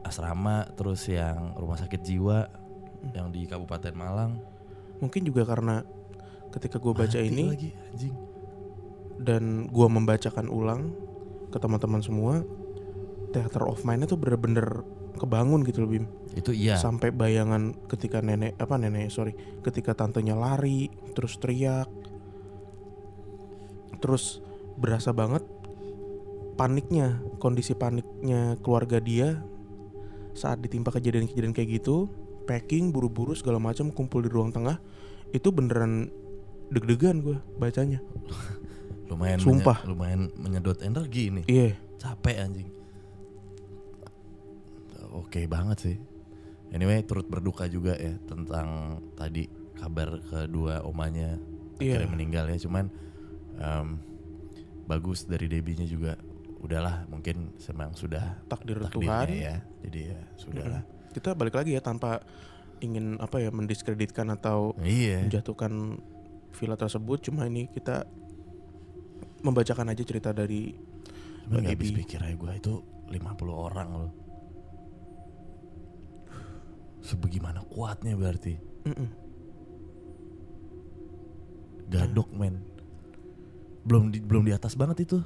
[0.00, 2.48] asrama terus yang rumah sakit jiwa
[3.16, 4.32] yang di Kabupaten Malang.
[5.00, 5.82] Mungkin juga karena
[6.50, 8.14] ketika gue baca Mati ini lagi anjing.
[9.22, 10.92] dan gue membacakan ulang
[11.50, 12.42] ke teman-teman semua,
[13.30, 14.82] theater of mind tuh bener-bener
[15.20, 16.06] kebangun gitu loh Bim.
[16.32, 16.78] itu iya.
[16.78, 21.90] Sampai bayangan ketika nenek apa nenek sorry, ketika tantenya lari terus teriak,
[24.00, 24.40] terus
[24.80, 25.44] berasa banget
[26.56, 29.40] paniknya, kondisi paniknya keluarga dia
[30.32, 32.08] saat ditimpa kejadian-kejadian kayak gitu,
[32.50, 34.82] packing buru-buru segala macam kumpul di ruang tengah,
[35.30, 36.10] itu beneran
[36.68, 38.02] deg-degan gue bacanya.
[39.06, 39.78] lumayan Sumpah.
[39.80, 41.74] menye- lumayan menyedot energi nih Iya.
[41.96, 42.70] capek anjing
[45.10, 45.96] oke banget sih
[46.70, 48.66] anyway turut berduka juga ya tentang
[49.14, 51.34] tadi kabar kedua omanya
[51.74, 51.96] Iya.
[51.96, 52.86] akhirnya meninggal ya cuman
[53.56, 53.88] em,
[54.84, 56.14] bagus dari Debinya juga
[56.60, 59.26] udahlah mungkin semang sudah takdir Tuhan.
[59.26, 62.22] ya jadi ya sudahlah Kita balik lagi ya tanpa
[62.80, 65.98] ingin apa ya mendiskreditkan atau iya menjatuhkan
[66.54, 67.18] villa tersebut.
[67.30, 68.06] Cuma ini kita
[69.40, 70.74] membacakan aja cerita dari
[71.48, 71.72] cuman Ebi.
[71.74, 72.74] habis pikir aja gue itu
[73.10, 74.12] 50 orang loh
[77.02, 78.54] sebagaimana kuatnya berarti
[78.86, 79.08] Mm-mm.
[81.90, 82.62] gadok men
[83.82, 85.18] belum di, belum di atas banget itu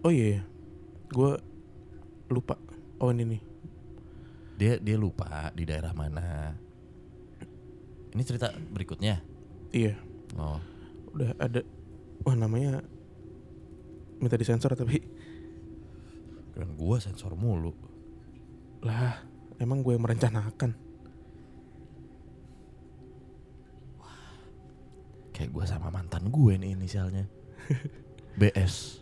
[0.00, 0.40] Oh iya,
[1.12, 1.32] gue
[2.32, 2.56] lupa.
[2.96, 3.42] Oh ini nih.
[4.60, 6.52] Dia dia lupa di daerah mana
[8.10, 9.24] ini cerita berikutnya
[9.70, 9.94] Iya,
[10.34, 10.58] oh
[11.10, 11.62] udah ada.
[12.20, 12.82] Wah namanya
[14.18, 14.98] minta disensor tapi
[16.52, 17.72] kan gua sensor mulu
[18.80, 19.22] lah
[19.56, 20.76] emang gue yang merencanakan.
[25.30, 27.24] kayak gua sama mantan gue nih inisialnya
[28.40, 29.00] BS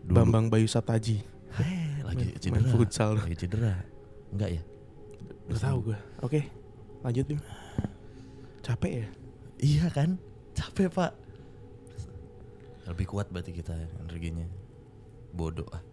[0.00, 0.16] Dulu.
[0.16, 1.20] Bambang Bayu Sataji.
[1.54, 3.10] Hei, lagi Main- cedera main futsal.
[3.16, 3.74] lagi cedera
[4.30, 4.62] enggak ya
[5.50, 5.98] Gak tahu gue.
[6.22, 6.40] Oke,
[7.02, 7.40] lanjut Bim.
[8.60, 9.08] Capek ya?
[9.58, 10.16] iya kan
[10.50, 11.12] capek pak
[12.86, 14.48] lebih kuat berarti kita energinya
[15.30, 15.84] bodoh ah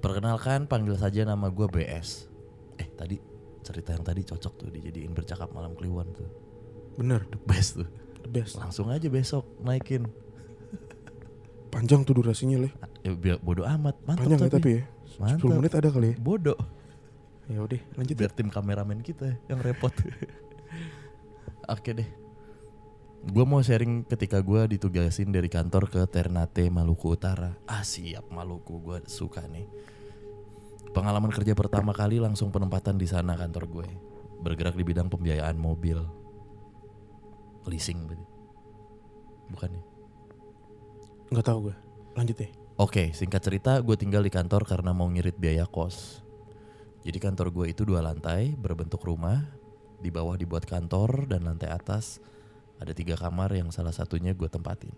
[0.00, 2.26] perkenalkan panggil saja nama gua BS
[2.76, 3.14] eh tadi
[3.60, 6.26] cerita yang tadi cocok tuh dijadiin bercakap malam kliwon tuh
[6.96, 7.86] Bener, the best tuh
[8.20, 8.58] the best.
[8.58, 10.10] langsung aja besok naikin
[11.70, 12.72] Panjang tuh durasinya leh.
[13.00, 14.82] ya, biar bodoh amat mantap Panjang ya tapi, tapi ya.
[15.06, 15.46] 10 Mantap.
[15.54, 16.14] menit ada kali ya.
[16.18, 16.58] bodoh
[17.50, 18.20] Ya udah, lanjut ya.
[18.22, 19.90] biar tim kameramen kita yang repot
[21.74, 22.06] oke deh
[23.20, 28.78] gue mau sharing ketika gue ditugasin dari kantor ke Ternate Maluku Utara ah siap Maluku
[28.78, 29.66] gue suka nih
[30.94, 33.88] pengalaman kerja pertama kali langsung penempatan di sana kantor gue
[34.40, 36.00] bergerak di bidang pembiayaan mobil
[37.66, 38.26] leasing berarti
[39.50, 39.90] bukan ya
[41.30, 41.76] Nggak tahu gue.
[42.18, 42.48] Lanjut ya.
[42.74, 46.26] Oke, singkat cerita, gue tinggal di kantor karena mau ngirit biaya kos.
[47.00, 49.40] Jadi kantor gue itu dua lantai, berbentuk rumah.
[50.00, 52.24] Di bawah dibuat kantor dan lantai atas
[52.80, 54.92] ada tiga kamar yang salah satunya gue tempatin.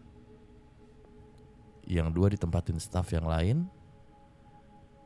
[1.82, 3.66] Yang dua ditempatin staff yang lain.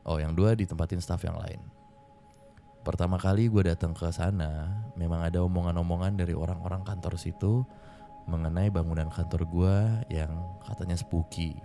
[0.05, 1.57] Oh, yang dua ditempatin staff yang lain.
[2.85, 7.65] Pertama kali gue datang ke sana, memang ada omongan-omongan dari orang-orang kantor situ
[8.31, 9.75] mengenai bangunan kantor gue
[10.07, 10.31] yang
[10.63, 11.57] katanya spooky.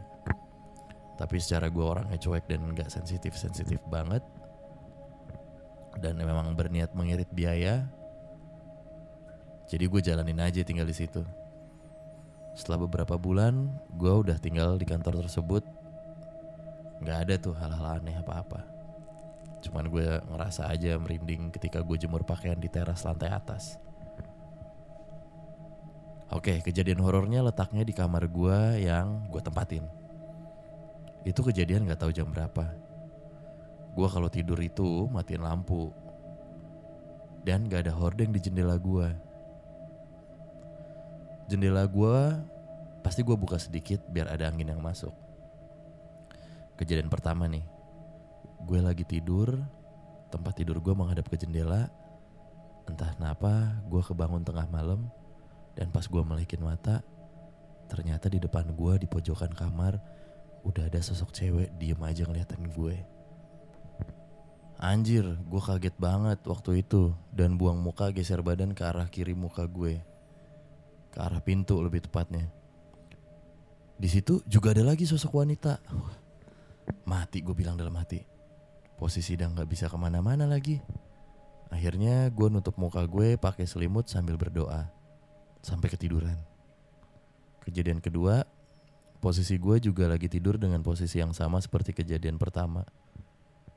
[1.15, 4.25] Tapi secara gue orangnya cuek dan nggak sensitif sensitif banget,
[6.01, 7.85] dan memang berniat mengirit biaya,
[9.73, 11.25] jadi gue jalanin aja tinggal di situ.
[12.53, 15.65] Setelah beberapa bulan, gue udah tinggal di kantor tersebut.
[17.01, 18.61] Nggak ada tuh hal-hal aneh apa-apa.
[19.65, 23.81] Cuman gue ngerasa aja merinding ketika gue jemur pakaian di teras lantai atas.
[26.29, 29.89] Oke, kejadian horornya letaknya di kamar gue yang gue tempatin.
[31.25, 32.82] Itu kejadian gak tahu jam berapa.
[33.93, 35.93] Gue kalau tidur itu matiin lampu.
[37.43, 39.09] Dan gak ada hordeng di jendela gue.
[41.51, 42.17] Jendela gue
[43.03, 45.13] pasti gue buka sedikit biar ada angin yang masuk.
[46.79, 47.67] Kejadian pertama nih,
[48.65, 49.59] gue lagi tidur,
[50.33, 51.91] tempat tidur gue menghadap ke jendela.
[52.89, 55.11] Entah kenapa gue kebangun tengah malam
[55.77, 57.05] dan pas gue melikin mata,
[57.91, 60.01] ternyata di depan gue di pojokan kamar
[60.63, 62.97] udah ada sosok cewek diem aja ngeliatin gue.
[64.83, 69.63] Anjir, gue kaget banget waktu itu dan buang muka geser badan ke arah kiri muka
[69.63, 70.03] gue.
[71.15, 72.51] Ke arah pintu lebih tepatnya.
[73.95, 75.79] Di situ juga ada lagi sosok wanita.
[77.07, 78.27] Mati gue bilang dalam hati.
[78.99, 80.83] Posisi udah nggak bisa ke mana-mana lagi.
[81.71, 84.91] Akhirnya gue nutup muka gue pakai selimut sambil berdoa.
[85.63, 86.43] Sampai ketiduran.
[87.63, 88.43] Kejadian kedua,
[89.23, 92.83] posisi gue juga lagi tidur dengan posisi yang sama seperti kejadian pertama.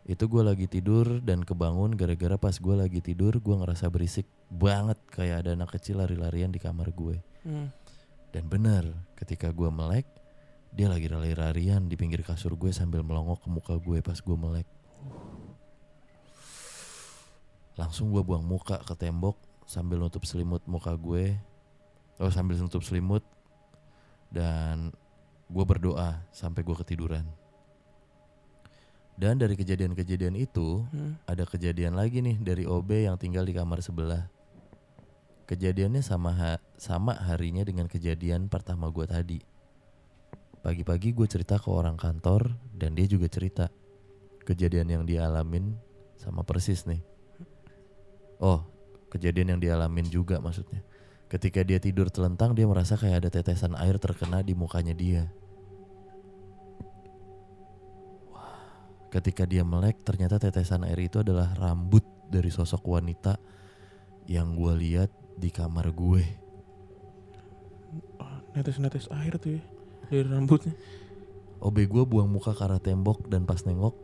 [0.06, 5.02] Itu gue lagi tidur dan kebangun gara-gara pas gue lagi tidur gue ngerasa berisik banget
[5.10, 7.18] kayak ada anak kecil lari-larian di kamar gue.
[7.42, 7.74] Hmm.
[8.30, 8.86] Dan benar,
[9.18, 10.06] ketika gue melek,
[10.70, 14.68] dia lagi lari-larian di pinggir kasur gue sambil melongok ke muka gue pas gue melek.
[17.74, 21.34] Langsung gue buang muka ke tembok sambil nutup selimut muka gue.
[22.22, 23.26] Oh sambil nutup selimut
[24.30, 24.94] dan
[25.50, 27.26] gue berdoa sampai gue ketiduran.
[29.16, 31.16] Dan dari kejadian-kejadian itu Hmm.
[31.24, 34.28] ada kejadian lagi nih dari OB yang tinggal di kamar sebelah.
[35.46, 39.40] Kejadiannya sama ha- sama harinya dengan kejadian pertama gue tadi.
[40.60, 43.70] Pagi-pagi gue cerita ke orang kantor dan dia juga cerita
[44.44, 45.78] kejadian yang dialamin
[46.18, 47.00] sama persis nih.
[48.42, 48.66] Oh,
[49.14, 50.82] kejadian yang dialamin juga maksudnya.
[51.30, 55.30] Ketika dia tidur telentang dia merasa kayak ada tetesan air terkena di mukanya dia.
[59.16, 63.40] Ketika dia melek ternyata tetesan air itu adalah rambut dari sosok wanita
[64.28, 65.08] yang gue lihat
[65.40, 66.20] di kamar gue.
[68.52, 69.64] Netes-netes air tuh ya
[70.12, 70.76] dari rambutnya.
[71.64, 73.96] OB gue buang muka ke arah tembok dan pas nengok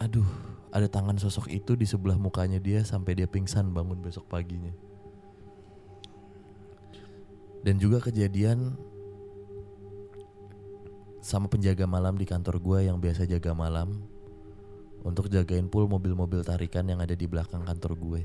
[0.00, 0.28] Aduh
[0.72, 4.72] ada tangan sosok itu di sebelah mukanya dia sampai dia pingsan bangun besok paginya
[7.64, 8.76] Dan juga kejadian
[11.26, 13.98] sama penjaga malam di kantor gue yang biasa jaga malam
[15.02, 18.22] untuk jagain pool mobil-mobil tarikan yang ada di belakang kantor gue.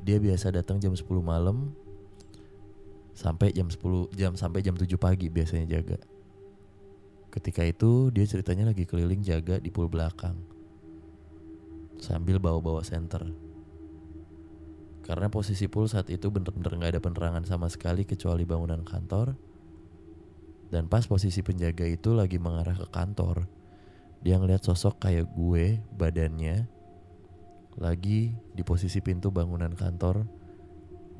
[0.00, 1.76] Dia biasa datang jam 10 malam
[3.12, 6.00] sampai jam 10 jam sampai jam 7 pagi biasanya jaga.
[7.36, 10.40] Ketika itu dia ceritanya lagi keliling jaga di pool belakang
[12.00, 13.28] sambil bawa-bawa senter.
[15.04, 19.49] Karena posisi pool saat itu bener-bener nggak ada penerangan sama sekali kecuali bangunan kantor.
[20.70, 23.50] Dan pas posisi penjaga itu lagi mengarah ke kantor,
[24.22, 26.70] dia ngeliat sosok kayak gue badannya
[27.80, 30.28] lagi di posisi pintu bangunan kantor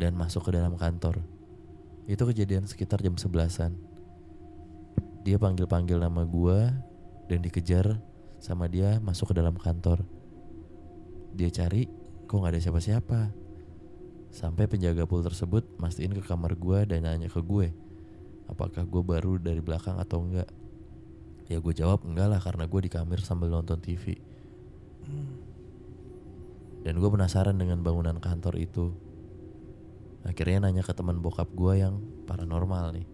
[0.01, 1.25] dan masuk ke dalam kantor.
[2.11, 3.77] Itu kejadian sekitar jam sebelasan.
[5.23, 6.73] Dia panggil-panggil nama gua
[7.29, 8.01] dan dikejar
[8.41, 10.03] sama dia masuk ke dalam kantor.
[11.37, 11.87] Dia cari,
[12.25, 13.21] kok nggak ada siapa-siapa.
[14.33, 17.71] Sampai penjaga pool tersebut mastiin ke kamar gua dan nanya ke gue,
[18.51, 20.51] apakah gue baru dari belakang atau enggak.
[21.47, 24.19] Ya gue jawab enggak lah karena gue di kamar sambil nonton TV.
[26.81, 28.93] Dan gue penasaran dengan bangunan kantor itu.
[30.25, 33.09] Akhirnya nanya ke teman bokap gue yang paranormal nih.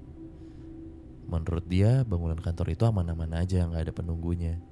[1.27, 4.63] Menurut dia bangunan kantor itu aman-aman aja nggak ada penunggunya.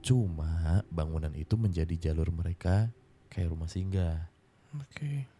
[0.00, 2.94] Cuma bangunan itu menjadi jalur mereka
[3.28, 4.30] kayak rumah singgah.
[4.78, 5.39] Oke.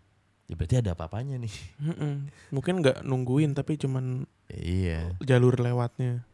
[0.50, 1.54] Ya berarti ada apa-apanya nih.
[1.78, 2.26] Mm-mm.
[2.50, 5.14] Mungkin nggak nungguin tapi cuman iya.
[5.22, 6.26] jalur lewatnya.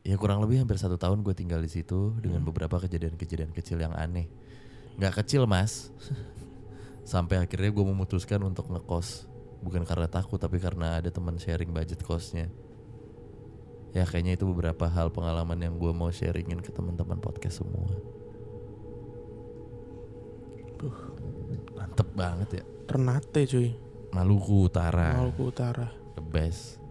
[0.00, 3.92] Ya kurang lebih hampir satu tahun gue tinggal di situ dengan beberapa kejadian-kejadian kecil yang
[3.92, 4.24] aneh.
[4.96, 5.92] Nggak kecil mas.
[7.12, 9.28] Sampai akhirnya gue memutuskan untuk ngekos.
[9.60, 12.48] Bukan karena takut tapi karena ada teman sharing budget kosnya.
[13.92, 17.84] Ya kayaknya itu beberapa hal pengalaman yang gue mau sharingin ke teman-teman podcast semua.
[20.80, 20.96] Duh,
[21.76, 22.64] mantep banget ya.
[22.90, 23.70] Ternate cuy.
[24.10, 25.86] Maluku Utara, Maluku Utara.
[26.18, 26.82] the best.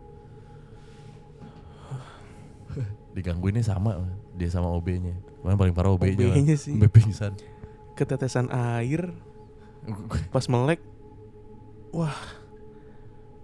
[3.11, 4.07] Digangguinnya sama
[4.39, 5.11] dia sama OB-nya.
[5.43, 6.31] Mana paling parah OB-nya.
[6.31, 6.79] OB-nya sih.
[6.79, 7.35] Sampai pingsan.
[7.99, 9.11] Ketetesan air
[10.31, 10.79] pas melek.
[11.91, 12.15] Wah.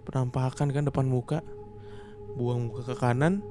[0.08, 1.44] Penampakan kan depan muka.
[2.40, 3.44] Buang muka ke kanan.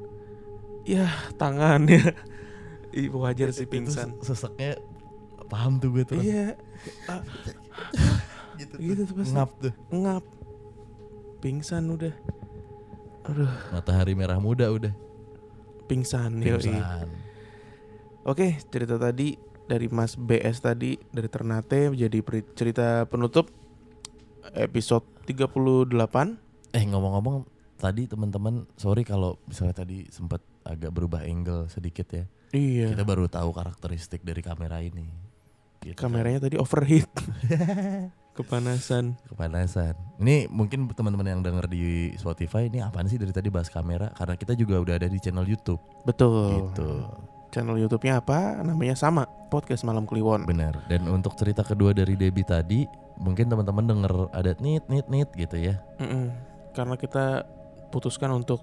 [0.82, 2.18] Ya, tangannya.
[2.98, 4.18] Ih, wajar sih Itu pingsan.
[4.26, 4.82] Seseknya
[5.46, 6.18] paham tuh gue tuh.
[6.18, 6.58] Iya.
[8.58, 8.76] Gitu.
[8.80, 9.34] gitu tuh pasti.
[9.36, 9.74] Ngap tuh.
[9.92, 10.24] Ngap.
[11.44, 12.14] Pingsan udah.
[13.26, 14.94] Aduh, Matahari merah muda udah.
[15.86, 16.42] pingsan.
[16.42, 16.58] yoi.
[16.58, 17.10] Pingsan.
[18.26, 22.22] Oke, cerita tadi dari Mas BS tadi dari Ternate menjadi
[22.58, 23.50] cerita penutup
[24.54, 25.94] episode 38.
[26.74, 27.46] Eh ngomong-ngomong
[27.78, 32.26] tadi teman-teman sorry kalau misalnya tadi sempat agak berubah angle sedikit ya.
[32.50, 32.94] Iya.
[32.94, 35.06] Kita baru tahu karakteristik dari kamera ini.
[35.86, 36.10] Gitu kan.
[36.10, 37.10] Kameranya tadi overheat.
[38.36, 39.16] Kepanasan.
[39.32, 39.96] kepanasan.
[40.20, 44.36] Ini mungkin teman-teman yang denger di Spotify ini apaan sih dari tadi bahas kamera karena
[44.36, 46.68] kita juga udah ada di channel YouTube Betul.
[46.72, 47.08] gitu.
[47.56, 48.60] Channel YouTube-nya apa?
[48.60, 50.44] Namanya sama, Podcast Malam Kliwon.
[50.44, 50.76] Benar.
[50.92, 52.84] Dan untuk cerita kedua dari Debbie tadi,
[53.16, 55.80] mungkin teman-teman denger ada nit nit nit gitu ya.
[56.04, 56.36] Mm-mm.
[56.76, 57.48] Karena kita
[57.88, 58.60] putuskan untuk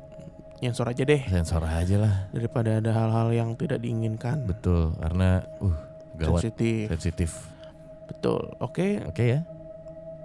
[0.61, 2.15] nyensor aja deh Sensor aja lah.
[2.31, 4.45] daripada ada hal-hal yang tidak diinginkan.
[4.45, 5.77] Betul, karena uh
[6.21, 6.93] gawat Sensitif.
[6.93, 7.31] sensitif.
[8.05, 8.53] Betul.
[8.61, 9.41] Oke, Oke ya.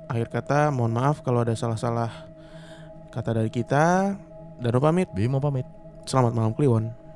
[0.08, 2.10] Akhir kata mohon maaf kalau ada salah-salah
[3.12, 4.16] kata dari kita.
[4.58, 5.06] Dan pamit.
[5.14, 5.70] Bimo pamit.
[6.10, 7.07] Selamat malam Kliwon.